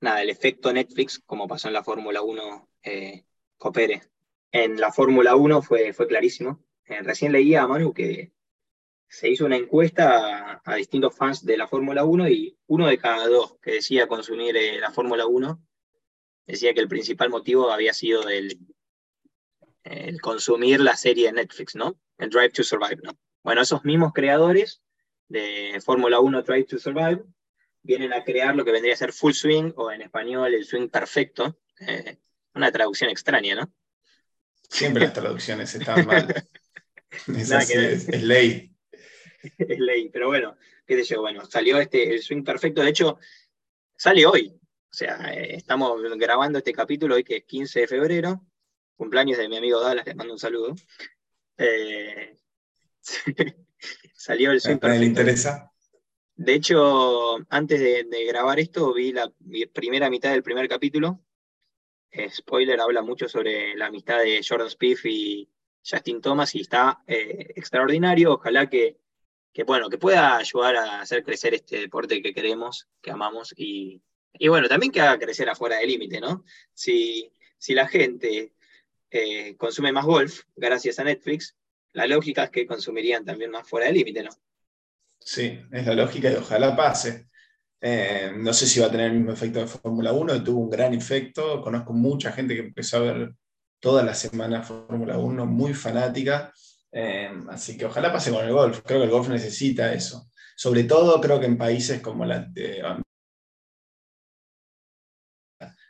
[0.01, 3.25] nada, el efecto Netflix, como pasó en la Fórmula 1, eh,
[3.59, 4.03] coopere.
[4.51, 6.65] En la Fórmula 1 fue, fue clarísimo.
[6.87, 8.33] recién leía a Manu que
[9.09, 13.27] se hizo una encuesta a, distintos fans de la Fórmula 1 y uno de cada
[13.27, 15.63] dos que decía consumir eh, la Fórmula 1
[16.47, 18.59] decía que el principal motivo había sido el,
[19.85, 21.99] el consumir la serie de Netflix, ¿no?
[22.19, 23.19] El Drive to Survive, ¿no?
[23.43, 24.83] Bueno, esos mismos creadores
[25.29, 27.25] de Fórmula 1 Drive to Survive
[27.83, 30.89] vienen a crear lo que vendría a ser Full Swing o en español el swing
[30.89, 31.59] perfecto.
[31.81, 32.19] Eh,
[32.59, 33.73] una traducción extraña, ¿no?
[34.69, 36.45] Siempre las traducciones están mal.
[37.27, 38.71] es, ley.
[39.57, 43.19] Es ley, pero bueno, qué sé yo, bueno, salió este, el swing perfecto, de hecho,
[43.97, 44.53] sale hoy.
[44.91, 48.47] O sea, eh, estamos grabando este capítulo hoy que es 15 de febrero,
[48.97, 50.75] cumpleaños de mi amigo Dallas, le mando un saludo.
[51.57, 52.37] Eh,
[54.15, 55.01] salió el swing perfecto.
[55.01, 55.73] ¿Le interesa?
[56.35, 59.31] De hecho, antes de, grabar esto, vi la
[59.73, 61.21] primera mitad del primer capítulo.
[62.11, 65.49] Eh, spoiler, habla mucho sobre la amistad de Jordan Spieth y
[65.89, 68.35] Justin Thomas y está eh, extraordinario.
[68.35, 68.97] Ojalá que,
[69.67, 74.03] bueno, que pueda ayudar a hacer crecer este deporte que queremos, que amamos y,
[74.49, 76.45] bueno, también que haga crecer afuera del límite, ¿no?
[76.73, 78.53] Si, si la gente
[79.11, 81.57] eh, consume más golf gracias a Netflix,
[81.93, 84.31] la lógica es que consumirían también más fuera del límite, ¿no?
[85.19, 87.29] Sí, es la lógica y ojalá pase.
[87.81, 90.71] Eh, no sé si va a tener el mismo efecto de Fórmula 1, tuvo un
[90.71, 91.63] gran efecto.
[91.63, 93.35] Conozco mucha gente que empezó a ver
[93.81, 96.53] toda la semana Fórmula 1, muy fanática.
[96.93, 98.81] Eh, así que ojalá pase con el golf.
[98.85, 100.31] Creo que el golf necesita eso.
[100.57, 102.83] Sobre todo creo que en países como la de,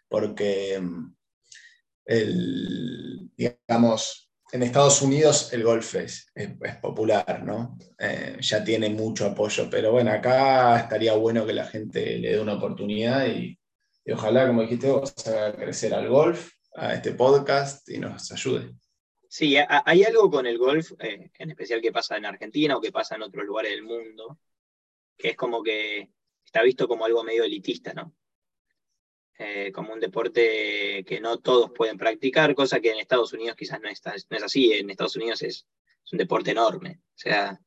[0.08, 1.14] porque mm,
[2.06, 6.32] el, digamos, en Estados Unidos el golf es,
[6.80, 7.76] popular, ¿no?
[7.98, 12.40] Eh, ya tiene mucho apoyo, pero bueno, acá estaría bueno que la gente le dé
[12.40, 13.58] una oportunidad y,
[14.10, 18.74] ojalá, como dijiste vos, haga crecer al golf, a este podcast y nos ayude.
[19.28, 22.92] Sí, hay algo con el golf, eh, en especial que pasa en Argentina o que
[22.92, 24.38] pasa en otros lugares del mundo,
[25.16, 26.10] que es como que
[26.42, 28.14] está visto como algo medio elitista, ¿no?
[29.40, 33.80] Eh, como un deporte que no todos pueden practicar, cosa que en Estados Unidos quizás
[33.80, 34.72] no, es así.
[34.72, 35.64] En Estados Unidos es,
[36.10, 37.00] un deporte enorme.
[37.14, 37.60] O sea,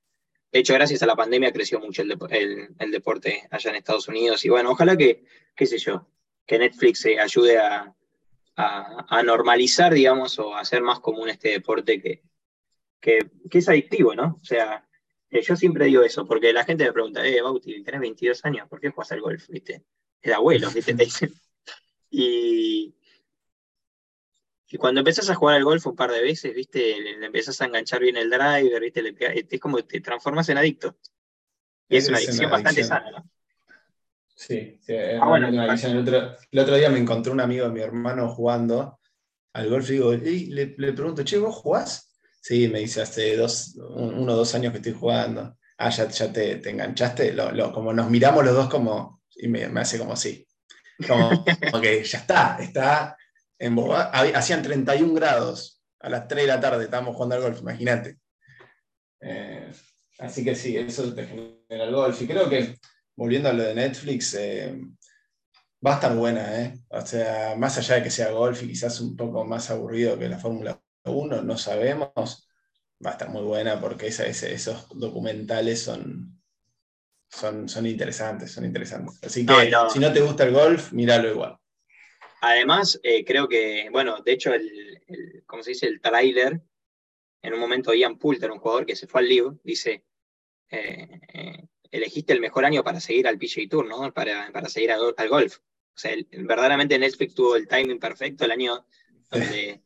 [0.52, 4.44] de hecho, gracias a la pandemia creció mucho el, deporte allá en Estados Unidos.
[4.44, 5.24] Y bueno, ojalá que,
[5.56, 6.08] qué sé yo,
[6.46, 7.96] que Netflix se ayude a,
[9.24, 12.22] normalizar, digamos, o a hacer más común este deporte que,
[13.00, 14.40] que, es adictivo, ¿no?
[14.42, 14.86] O sea,
[15.30, 18.68] eh, yo siempre digo eso, porque la gente me pregunta, eh, Bauti, tenés 22 años,
[18.68, 19.48] ¿por qué juegas al golf?
[19.48, 19.84] ¿Viste?
[20.22, 20.94] El abuelo, ¿viste?
[20.94, 21.34] Te dicen,
[22.12, 22.94] y,
[24.70, 27.00] y cuando empezás a jugar al golf un par de veces, ¿viste?
[27.00, 29.16] Le, empezás a enganchar bien el driver, ¿viste?
[29.50, 30.98] es como que te transformas en adicto.
[31.88, 33.30] Y es, una adicción bastante sana, ¿no?
[34.36, 34.80] Sí,
[35.20, 39.00] ah, bueno, El, otro, día me encontré un amigo de mi hermano jugando
[39.54, 42.18] al golf y, digo, le, pregunto, che, ¿vos jugás?
[42.42, 45.58] Sí, me dice, hace dos, uno o dos años que estoy jugando.
[45.78, 47.36] Ah, ya, ya te, te enganchaste.
[47.72, 50.48] como nos miramos los dos como, y me, me hace como sí.
[51.08, 51.46] Como,
[51.82, 53.18] que ya está, está
[53.60, 53.78] en
[54.36, 58.18] Hacían 31 grados a las 3 de la tarde, estábamos jugando al golf, imagínate.
[59.20, 59.72] Eh,
[60.20, 62.22] así que sí, eso te genera el golf.
[62.22, 62.76] Y creo que,
[63.16, 64.80] volviendo a lo de Netflix, eh,
[65.86, 66.80] va a estar buena, ¿eh?
[66.90, 70.30] O sea, más allá de que sea golf y quizás un poco más aburrido que
[70.30, 72.50] la Fórmula 1, no sabemos,
[73.04, 76.41] va a estar muy buena porque esos documentales son,
[77.32, 79.20] son, interesantes, son interesantes.
[79.24, 81.58] Así que si no te gusta el golf, míralo igual.
[82.42, 85.88] Además, eh, creo que, bueno, de hecho, el, ¿cómo se dice?
[85.88, 86.60] El trailer,
[87.42, 90.04] en un momento Ian Poulter, un jugador que se fue al Live, dice,
[90.70, 94.12] eh, eh, elegiste el mejor año para seguir al PGA Tour, ¿no?
[94.12, 95.58] Para, para seguir al, golf.
[95.58, 98.86] O sea, verdaderamente Netflix tuvo el timing perfecto, el año
[99.30, 99.82] donde,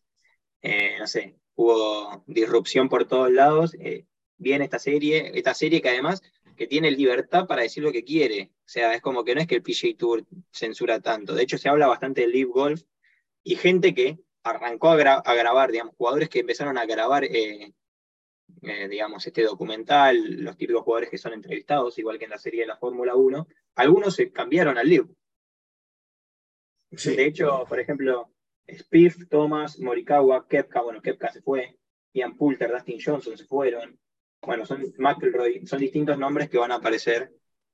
[0.99, 3.75] no sé, hubo disrupción por todos lados.
[4.37, 6.21] viene esta serie, esta serie que además
[6.55, 8.51] que tiene libertad para decir lo que quiere.
[8.59, 11.33] O sea, es como que no es que el PGA Tour censura tanto.
[11.35, 12.81] De hecho, se habla bastante del Live Golf
[13.43, 17.73] y gente que arrancó a, grabar, digamos, jugadores que empezaron a grabar, eh,
[18.61, 22.61] eh, digamos, este documental, los típicos jugadores que son entrevistados, igual que en la serie
[22.61, 25.07] de la Fórmula 1, algunos se cambiaron al Live.
[26.91, 28.31] De hecho, por ejemplo,
[28.71, 31.77] Spiff, Thomas, Morikawa, Kepka, bueno, Kepka se fue,
[32.13, 33.99] Ian Poulter, Dustin Johnson se fueron,
[34.45, 37.33] bueno, son McElroy, son distintos nombres que van a aparecer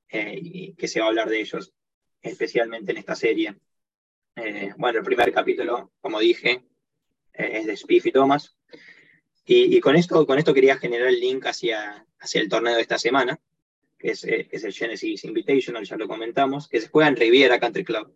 [0.10, 1.74] eh, y que se va a hablar de ellos,
[2.22, 3.56] especialmente en esta serie.
[4.36, 6.66] Eh, bueno, el primer capítulo, como dije,
[7.34, 8.58] eh, es de Spiff y Thomas.
[9.44, 12.98] Y, con, esto, con esto quería generar el link hacia, hacia el torneo de esta
[12.98, 13.38] semana,
[13.98, 17.84] que es, es el Genesis Invitational, ya lo comentamos, que se juega en Riviera Country
[17.84, 18.16] Club.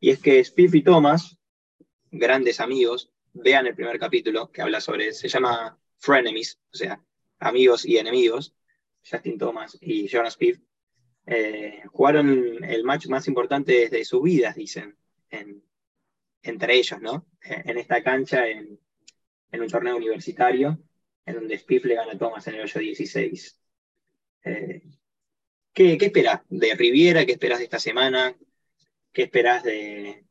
[0.00, 1.38] Y es que Spiff y Thomas,
[2.10, 7.00] grandes amigos, vean el primer capítulo que habla sobre, se llama Frenemies, o sea,
[7.38, 8.54] amigos y enemigos.
[9.08, 10.58] Justin Thomas y Jonas Speed,
[11.26, 14.96] eh, jugaron el match más importante de sus vidas, dicen,
[16.42, 17.26] entre ellos, ¿no?
[17.44, 18.78] Eh, en esta cancha, en,
[19.52, 20.78] un torneo universitario,
[21.24, 23.58] en donde Spiff le gana a Thomas en el hoyo 16.
[24.44, 24.82] Eh,
[25.72, 26.12] ¿qué, ¿Qué
[26.50, 27.24] de Riviera?
[27.24, 28.36] ¿Qué esperas de esta semana?
[29.12, 30.26] ¿Qué esperas de,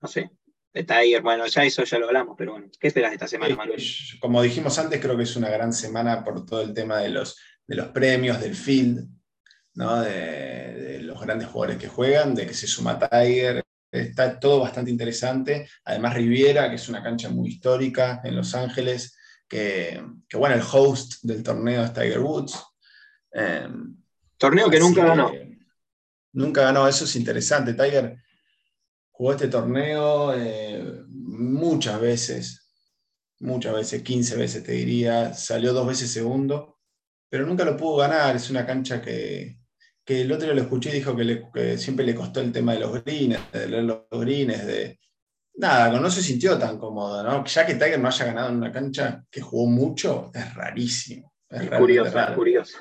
[0.00, 0.30] no sé,
[0.76, 1.22] de Tiger?
[1.22, 3.82] Bueno, ya eso ya lo hablamos, pero bueno, ¿qué esperas de esta semana, Manuel?
[4.20, 7.38] Como dijimos antes, creo que es una gran semana por todo el tema de los,
[7.66, 9.08] de los premios, del field,
[9.72, 13.62] de, los grandes jugadores que juegan, de que se suma Tiger.
[13.90, 15.66] Está todo bastante interesante.
[15.84, 19.16] Además, Riviera, que es una cancha muy histórica en Los Ángeles,
[19.48, 22.62] que, bueno, el host del torneo es Tiger Woods.
[23.32, 23.96] Em,
[24.36, 25.32] torneo que nunca ganó.
[26.32, 27.72] nunca ganó, eso es interesante.
[27.72, 28.18] Tiger
[29.16, 32.70] jugó este torneo eh, muchas veces,
[33.40, 36.78] muchas veces, 15 veces te diría, salió dos veces segundo,
[37.30, 38.36] pero nunca lo pudo ganar.
[38.36, 39.58] Es una cancha que,
[40.04, 43.02] que el otro lo escuché y dijo que, siempre le costó el tema de los
[43.04, 45.00] greens, de leer los greens, de...
[45.54, 47.42] Nada, no se sintió tan cómodo, ¿no?
[47.46, 51.32] Ya que Tiger no haya ganado en una cancha que jugó mucho, es rarísimo.
[51.48, 52.78] Es, curioso, es curioso.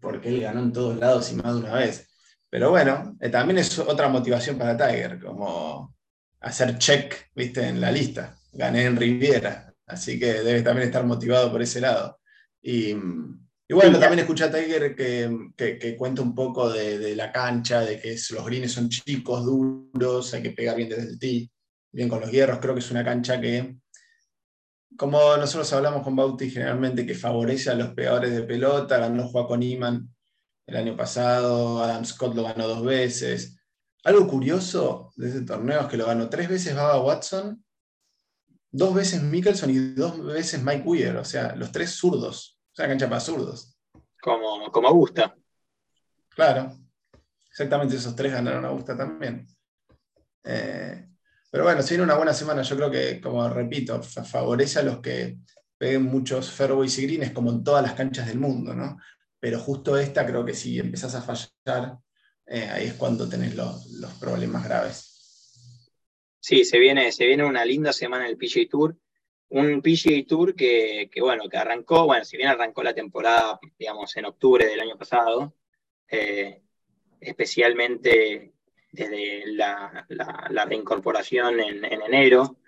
[0.00, 2.07] Porque él ganó en todos lados y más de una vez.
[2.50, 5.94] Pero bueno, eh, también es otra motivación para Tiger, como
[6.40, 8.34] hacer check, viste, en la lista.
[8.52, 12.18] Gané en Riviera, así que debe también estar motivado por ese lado.
[12.62, 12.94] Y,
[13.70, 18.16] y bueno, también escuché a Tiger que, cuenta un poco de, la cancha, de que
[18.30, 21.50] los greens son chicos, duros, hay que pegar bien desde el tee,
[21.92, 22.60] bien con los hierros.
[22.60, 23.76] Creo que es una cancha que,
[24.96, 28.98] como nosotros hablamos con Bauti generalmente, que favorece a los pegadores de pelota.
[28.98, 30.08] Ganó Joaquín Iman
[30.68, 33.58] el año pasado, Adam Scott lo ganó dos veces.
[34.04, 37.64] Algo curioso de ese torneo es que lo ganó tres veces Baba Watson,
[38.70, 43.08] dos veces Mickelson y dos veces Mike Weir, o sea, los tres zurdos una cancha
[43.08, 43.76] para zurdos.
[44.20, 45.34] Como, como Augusta.
[46.28, 46.76] Claro,
[47.50, 49.46] exactamente esos tres ganaron Augusta también.
[50.44, 51.08] Eh,
[51.50, 55.00] pero bueno, si viene una buena semana, yo creo que, como repito, favorece a los
[55.00, 55.38] que
[55.76, 58.98] peguen muchos fairways y greens, como en todas las canchas del mundo, ¿no?
[59.40, 61.98] Pero justo esta creo que si empezás a fallar,
[62.46, 63.86] eh, ahí es cuando tenés los,
[64.20, 65.84] problemas graves.
[66.40, 68.96] Sí, se viene, se viene una linda semana en el PGA Tour
[69.50, 74.26] un PGA Tour que, bueno, que arrancó, bueno, si bien arrancó la temporada, digamos, en
[74.26, 75.54] octubre del año pasado,
[76.08, 76.62] eh,
[77.20, 78.52] especialmente
[78.92, 80.06] desde la,
[80.66, 82.58] reincorporación en, enero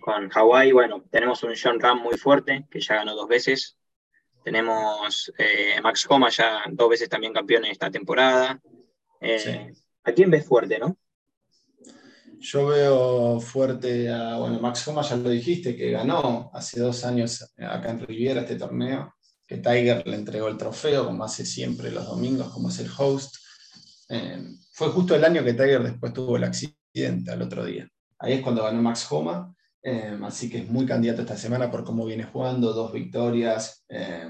[0.00, 3.78] con Hawái, bueno, tenemos un John Ram muy fuerte, que ya ganó dos veces,
[4.42, 8.60] tenemos eh, Max Homa ya dos veces también campeón en esta temporada.
[9.20, 9.72] Eh,
[10.04, 10.96] ¿A quién ves fuerte, no?
[12.38, 17.52] Yo veo fuerte a, bueno, Max Homa, ya lo dijiste, que ganó hace dos años
[17.58, 19.14] acá en Riviera este torneo,
[19.46, 23.36] que Tiger le entregó el trofeo, como hace siempre los domingos, como es el host.
[24.08, 27.86] Eh, fue justo el año que Tiger después tuvo el accidente al otro día.
[28.18, 31.84] Ahí es cuando ganó Max Homa, eh, así que es muy candidato esta semana por
[31.84, 33.84] cómo viene jugando, dos victorias.
[33.88, 34.28] Eh,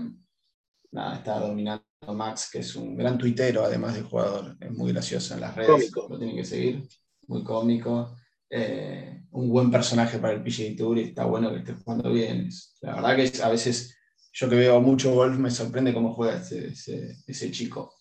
[0.93, 5.35] nada, está dominando Max, que es un gran tuitero, además de jugador, es muy gracioso
[5.35, 6.89] en las redes, lo tienen que seguir
[7.27, 8.17] muy cómico,
[8.49, 12.49] eh, un buen personaje para el PGA Tour y está bueno que esté jugando bien.
[12.81, 13.97] La verdad que a veces
[14.33, 17.95] yo que veo mucho golf me sorprende cómo juega ese, chico.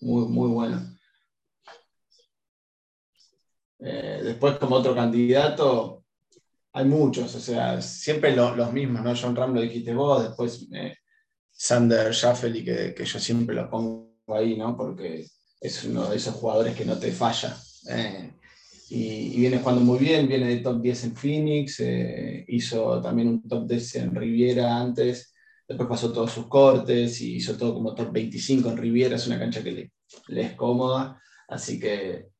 [0.00, 0.96] Muy, muy bueno.
[3.78, 5.99] Eh, después como otro candidato,
[6.72, 9.14] hay muchos, o sea, siempre los mismos, ¿no?
[9.20, 10.94] John Ram lo dijiste vos, después eh,
[11.50, 14.76] Sander Schaffel que, que yo siempre lo pongo ahí, ¿no?
[14.76, 15.26] Porque
[15.60, 17.56] es uno de esos jugadores que no te falla
[18.90, 23.48] y, viene jugando muy bien, viene de top 10 en Phoenix, eh, hizo también un
[23.48, 25.32] top 10 en Riviera antes,
[25.66, 29.38] después pasó todos sus cortes y hizo todo como top 25 en Riviera, es una
[29.38, 29.72] cancha que
[30.28, 32.30] le, es cómoda, así que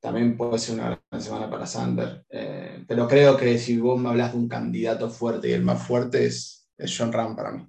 [0.00, 2.24] también puede ser una gran semana para Sander.
[2.28, 2.53] Eh,
[2.86, 6.26] pero creo que si vos me hablas de un candidato fuerte y el más fuerte
[6.26, 7.66] es, es John Ram para mí.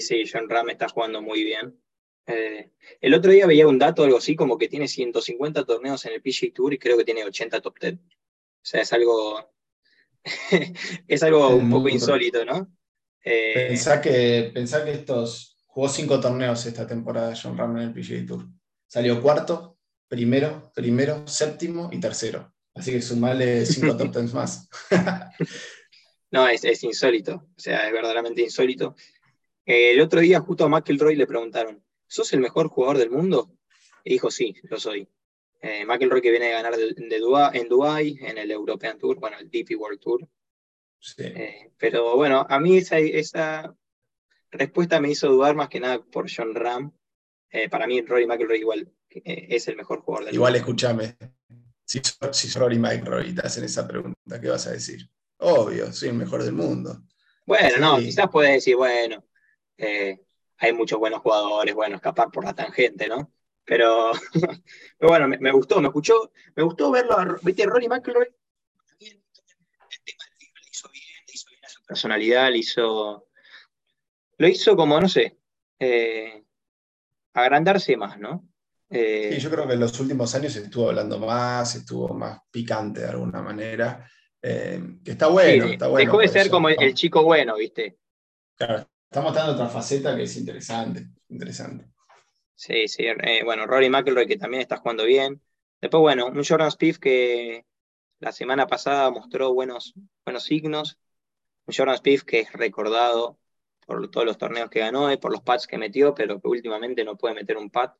[0.00, 1.78] sí, John Ram está jugando muy bien.
[2.26, 6.12] Eh, el otro día veía un dato, algo así, como que tiene 150 torneos en
[6.12, 7.94] el PGA Tour y creo que tiene 80 top 10.
[7.94, 7.98] O
[8.60, 9.50] sea, es algo,
[11.08, 12.70] es algo un poco insólito, ¿no?
[13.24, 17.92] Eh, pensá, que, pensá que estos, jugó cinco torneos esta temporada John Ram en el
[17.94, 18.46] PGA Tour.
[18.86, 22.52] Salió cuarto, primero, primero, séptimo y tercero.
[22.78, 24.68] Así que sumarle cinco top 10 más.
[26.30, 27.34] no, es, es, insólito.
[27.56, 28.94] O sea, es verdaderamente insólito.
[29.66, 33.52] Eh, el otro día justo a McElroy le preguntaron, ¿sos el mejor jugador del mundo?
[34.04, 35.08] Y dijo, sí, lo soy.
[35.60, 39.50] Eh, McElroy que viene a ganar de, en Dubai, en el European Tour, bueno, el
[39.50, 40.28] DP World Tour.
[41.00, 41.22] Sí.
[41.24, 43.74] Eh, pero bueno, a mí esa, esa,
[44.50, 46.92] respuesta me hizo dudar más que nada por John Ram.
[47.50, 51.16] Eh, para mí, Rory McIlroy igual eh, es el mejor jugador del Igual, escúchame.
[51.88, 55.08] Si, si Rory McIlroy te hacen esa pregunta, ¿qué vas a decir?
[55.38, 57.00] Obvio, soy el mejor del mundo.
[57.46, 59.24] Bueno, no, quizás puedes decir, bueno,
[59.78, 60.20] eh,
[60.58, 63.32] hay muchos buenos jugadores, bueno, escapar por la tangente, ¿no?
[63.64, 64.12] Pero,
[64.98, 68.26] pero bueno, me, gustó, me escuchó, me gustó verlo, viste, Rory McIlroy,
[69.00, 69.22] el
[70.04, 73.28] tema le hizo bien, le hizo bien a su personalidad, le hizo,
[74.36, 75.38] lo hizo como, no sé,
[75.78, 76.44] eh,
[77.32, 78.46] agrandarse más, ¿no?
[78.90, 83.00] Eh, sí, yo creo que en los últimos años estuvo hablando más, estuvo más picante
[83.00, 84.08] de alguna manera.
[84.40, 86.06] Eh, que está bueno, está bueno.
[86.06, 87.98] Dejó de ser como el, chico bueno, ¿viste?
[88.56, 91.86] Claro, está mostrando otra faceta que es interesante, interesante.
[92.54, 93.04] Sí, sí,
[93.44, 95.40] bueno, Rory McIlroy que también está jugando bien.
[95.80, 97.64] Después, bueno, un Jordan Spieth que
[98.20, 100.98] la semana pasada mostró buenos, buenos signos.
[101.66, 103.38] Un Jordan Spieth que es recordado
[103.86, 107.04] por todos los torneos que ganó y por los pads que metió, pero que últimamente
[107.04, 107.92] no puede meter un pad.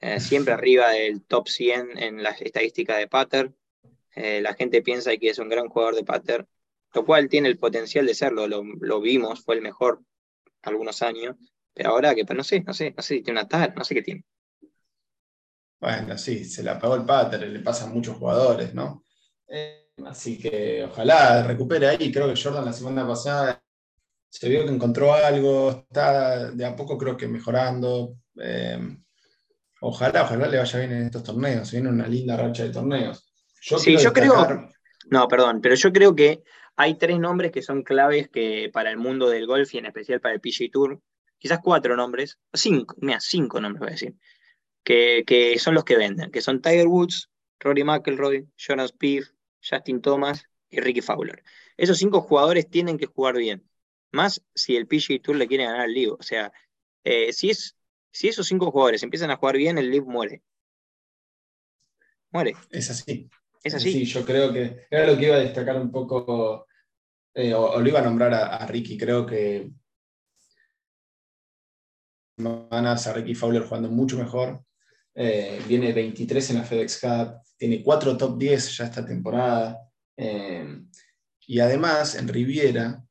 [0.00, 3.52] Eh, siempre arriba del top 100 en las estadísticas de patter.
[4.14, 6.46] Eh, la gente piensa que es un gran jugador de patter,
[6.94, 10.02] lo cual tiene el potencial de serlo, lo, vimos, fue el mejor
[10.62, 11.36] algunos años,
[11.72, 13.94] pero ahora que no sé, no sé, no sé si tiene una tal, no sé
[13.94, 14.24] qué tiene.
[15.80, 19.04] Bueno, sí, se le apagó el patter, le pasan muchos jugadores, ¿no?
[19.46, 22.10] Eh, así que ojalá recupere ahí.
[22.10, 23.62] Creo que Jordan la semana pasada
[24.28, 28.16] se vio que encontró algo, está de a poco creo que mejorando.
[29.80, 33.24] Ojalá, ojalá le vaya bien en estos torneos, viene una linda racha de torneos.
[33.60, 34.68] Yo sí, yo creo,
[35.10, 36.42] no, perdón, pero yo creo que
[36.76, 40.20] hay tres nombres que son claves que para el mundo del golf y en especial
[40.20, 41.00] para el PGA Tour,
[41.38, 44.14] quizás cuatro nombres, cinco, mira, cinco nombres voy a decir,
[44.84, 50.00] que, que son los que venden, que son Tiger Woods, Rory McIlroy, Jonas Spieth, Justin
[50.00, 51.42] Thomas y Ricky Fowler.
[51.76, 53.68] Esos cinco jugadores tienen que jugar bien.
[54.12, 56.12] Más si el PGA Tour le quiere ganar al Live.
[56.18, 56.52] O sea,
[57.04, 57.76] eh, si, es,
[58.10, 60.42] si esos cinco jugadores empiezan a jugar bien, el Live muere.
[62.30, 62.54] Muere.
[62.70, 63.28] Es así.
[63.62, 63.92] Es así.
[63.92, 66.66] Sí, yo creo que era lo que iba a destacar un poco,
[67.34, 68.96] eh, o, lo iba a nombrar a, Ricky.
[68.96, 69.70] Creo que
[72.36, 74.62] semanas a Ricky Fowler jugando mucho mejor.
[75.14, 79.80] Eh, viene 23 en la FedEx Cup, tiene 4 top 10 ya esta temporada.
[81.46, 83.02] y además, en Riviera,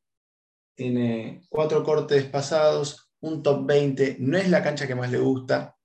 [0.77, 5.75] tiene cuatro cortes pasados, un top 20, no es la cancha que más le gusta,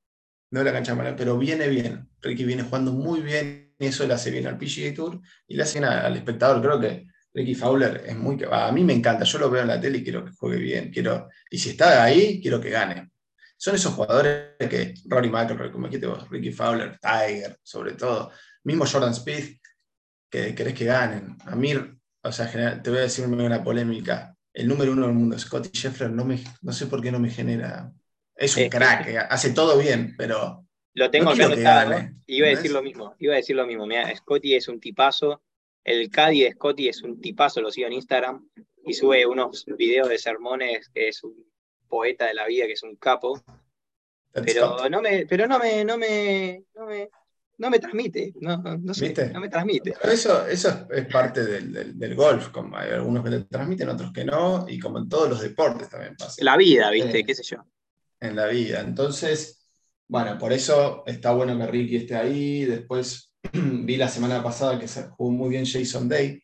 [0.51, 2.09] no es la cancha mala, pero viene bien.
[2.21, 5.81] Ricky viene jugando muy bien eso le hace bien al PGA Tour y le hace
[5.81, 6.63] bien al espectador.
[6.63, 8.39] Creo que Ricky Fowler es muy...
[8.51, 10.91] A mí me encanta, yo lo veo en la tele y quiero que juegue bien.
[10.93, 13.11] Quiero, y si está ahí, quiero que gane.
[13.57, 18.33] Son esos jugadores que Rory McIlroy, como dijiste vos, Ricky Fowler, Tiger, sobre todo,
[18.65, 19.57] mismo Jordan Speed,
[20.29, 21.37] que querés que ganen.
[21.45, 21.73] A mí,
[22.23, 26.11] o sea, te voy a decir una polémica el número uno del mundo, Scotty Scheffler,
[26.11, 27.93] no, me, no sé por qué no me genera.
[28.35, 30.67] Es un crack, eh, hace todo bien, pero.
[30.95, 32.11] Lo tengo acá anotado.
[32.27, 33.15] Iba a decir lo mismo.
[33.19, 33.87] Iba a decir lo mismo.
[33.87, 35.43] Mira, Scotty es un tipazo.
[35.85, 38.47] El Caddy de Scotty es un tipazo, lo sigo en Instagram.
[38.85, 41.47] Y sube unos videos de sermones que es un
[41.89, 43.43] poeta de la vida, que es un capo.
[44.33, 47.09] pero no me, pero no me, no me, no me,
[47.59, 49.95] no me transmite, no, no sé, no me transmite.
[50.05, 54.25] eso, eso es parte del, del, golf, como hay algunos que te transmiten, otros que
[54.25, 56.43] no, y como en todos los deportes también pasa.
[56.43, 57.21] La vida, ¿viste?
[57.21, 57.59] Eh, ¿Qué sé yo?
[58.21, 58.81] En la vida.
[58.81, 59.69] Entonces,
[60.09, 62.65] bueno, por eso está bueno que Ricky esté ahí.
[62.65, 66.43] Después vi la semana pasada que se jugó muy bien Jason Day,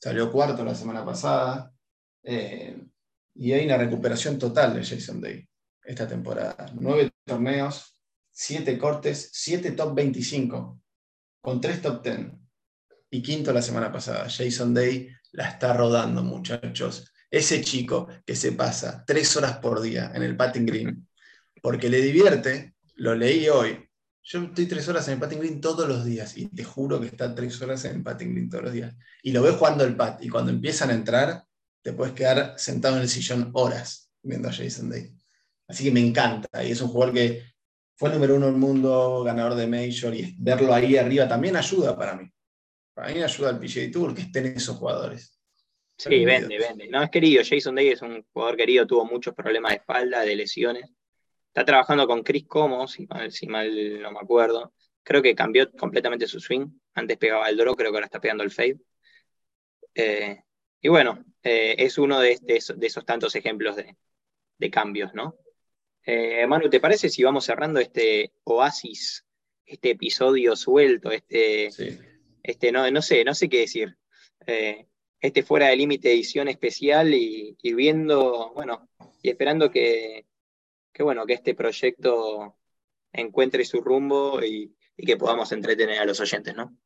[0.00, 1.72] salió cuarto la semana pasada.
[2.22, 2.76] Eh,
[3.36, 5.46] y hay una recuperación total de Jason Day
[5.84, 6.72] esta temporada.
[6.74, 7.93] Nueve torneos,
[8.36, 10.82] 7 cortes, 7 top 25,
[11.40, 12.18] con 3 top 10.
[13.10, 17.12] Y quinto la semana pasada, Jason Day la está rodando, muchachos.
[17.30, 21.08] Ese chico que se pasa 3 horas por día en el patting green,
[21.62, 23.88] porque le divierte, lo leí hoy.
[24.24, 27.06] Yo estoy 3 horas en el patting green todos los días y te juro que
[27.06, 28.96] está 3 horas en el patting green todos los días.
[29.22, 31.44] Y lo ves jugando el pat y cuando empiezan a entrar,
[31.82, 35.14] te puedes quedar sentado en el sillón horas viendo a Jason Day.
[35.68, 37.53] Así que me encanta y es un jugador que
[37.96, 41.96] fue el número uno del mundo, ganador de Major, y verlo ahí arriba también ayuda
[41.96, 42.28] para mí.
[42.92, 45.38] Para mí ayuda al PGA Tour que estén esos jugadores.
[45.96, 46.88] Sí, vende, vende.
[46.88, 47.42] No, es querido.
[47.48, 50.90] Jason Day es un jugador querido, tuvo muchos problemas de espalda, de lesiones.
[51.48, 54.72] Está trabajando con Chris Como, si mal, si mal no me acuerdo.
[55.04, 56.66] Creo que cambió completamente su swing.
[56.94, 58.80] Antes pegaba el draw, creo que ahora está pegando el fade.
[59.94, 60.42] Eh,
[60.80, 63.96] y bueno, eh, es uno de, esos, tantos ejemplos de,
[64.58, 65.36] de cambios, ¿no?
[66.06, 69.24] Eh, Manu, ¿te parece si vamos cerrando este oasis,
[69.64, 71.70] este episodio suelto, este,
[72.42, 73.96] este no, no sé, no sé qué decir,
[74.46, 74.86] eh,
[75.18, 78.90] este fuera de límite edición especial y, viendo, bueno,
[79.22, 80.26] y esperando que,
[80.98, 82.58] bueno, que este proyecto
[83.10, 86.76] encuentre su rumbo y, que podamos entretener a los oyentes, ¿no?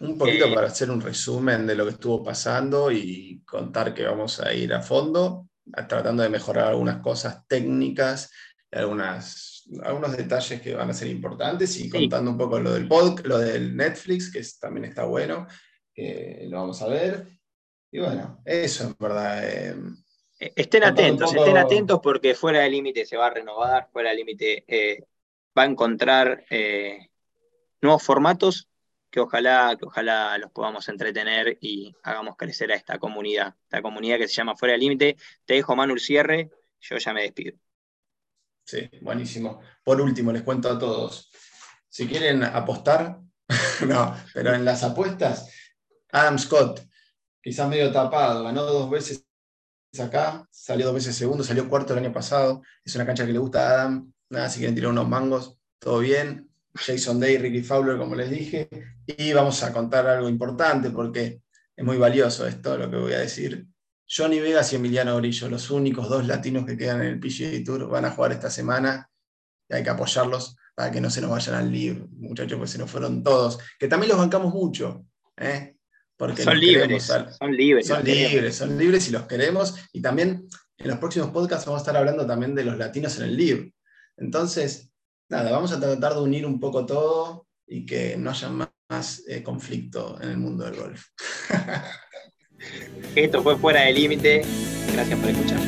[0.00, 4.04] Un poquito Eh, para hacer un resumen de lo que estuvo pasando y contar que
[4.04, 5.47] vamos a ir a fondo,
[5.88, 8.30] tratando de mejorar algunas cosas técnicas,
[8.70, 13.20] algunas, algunos detalles que van a ser importantes y contando un poco lo del pod,
[13.24, 15.46] lo del Netflix, que es- también está bueno,
[15.94, 17.28] que lo vamos a ver.
[17.90, 19.48] Y bueno, eso en verdad.
[19.48, 19.74] eh,
[20.40, 24.10] Eh, Estén atentos, poco- estén atentos porque fuera de límite se va a renovar, fuera
[24.10, 25.02] de límite eh,
[25.58, 27.08] va a encontrar eh,
[27.82, 28.67] nuevos formatos
[29.20, 34.28] ojalá, que ojalá los podamos entretener y hagamos crecer a esta comunidad, esta comunidad que
[34.28, 35.16] se llama Fuera de Límite.
[35.44, 36.50] Te dejo Manu el cierre,
[36.80, 37.58] yo ya me despido.
[38.64, 39.60] Sí, buenísimo.
[39.82, 41.30] Por último, les cuento a todos,
[41.88, 43.20] si quieren apostar,
[43.86, 45.50] no, pero en las apuestas,
[46.12, 46.86] Adam Scott,
[47.42, 49.26] quizás medio tapado, ganó dos veces
[49.98, 53.38] acá, salió dos veces segundo, salió cuarto el año pasado, es una cancha que le
[53.38, 56.47] gusta a Adam, nada, si quieren tirar unos mangos, todo bien.
[56.84, 58.68] Jason Day, Ricky Fowler, como les dije,
[59.06, 61.42] y vamos a contar algo importante porque
[61.76, 63.66] es muy valioso esto, lo que voy a decir.
[64.08, 67.88] Johnny Vegas y Emiliano Grillo, los únicos dos latinos que quedan en el PGA Tour,
[67.88, 69.08] van a jugar esta semana
[69.68, 72.78] y hay que apoyarlos para que no se nos vayan al libre, muchachos, porque se
[72.78, 75.04] nos fueron todos, que también los bancamos mucho,
[75.36, 75.74] ¿eh?
[76.16, 77.86] porque Son libres, son libres.
[77.86, 78.32] son queremos.
[78.32, 79.76] libres, son libres y los queremos.
[79.92, 83.24] Y también en los próximos podcasts vamos a estar hablando también de los latinos en
[83.24, 83.70] el libro.
[84.16, 84.90] Entonces,
[85.28, 89.42] nada, vamos a tratar de unir un poco todo y que no haya más, eh,
[89.42, 91.08] conflicto en el mundo del golf.
[93.14, 94.42] Esto fue Fuera de Límite.
[94.92, 95.67] Gracias por escuchar.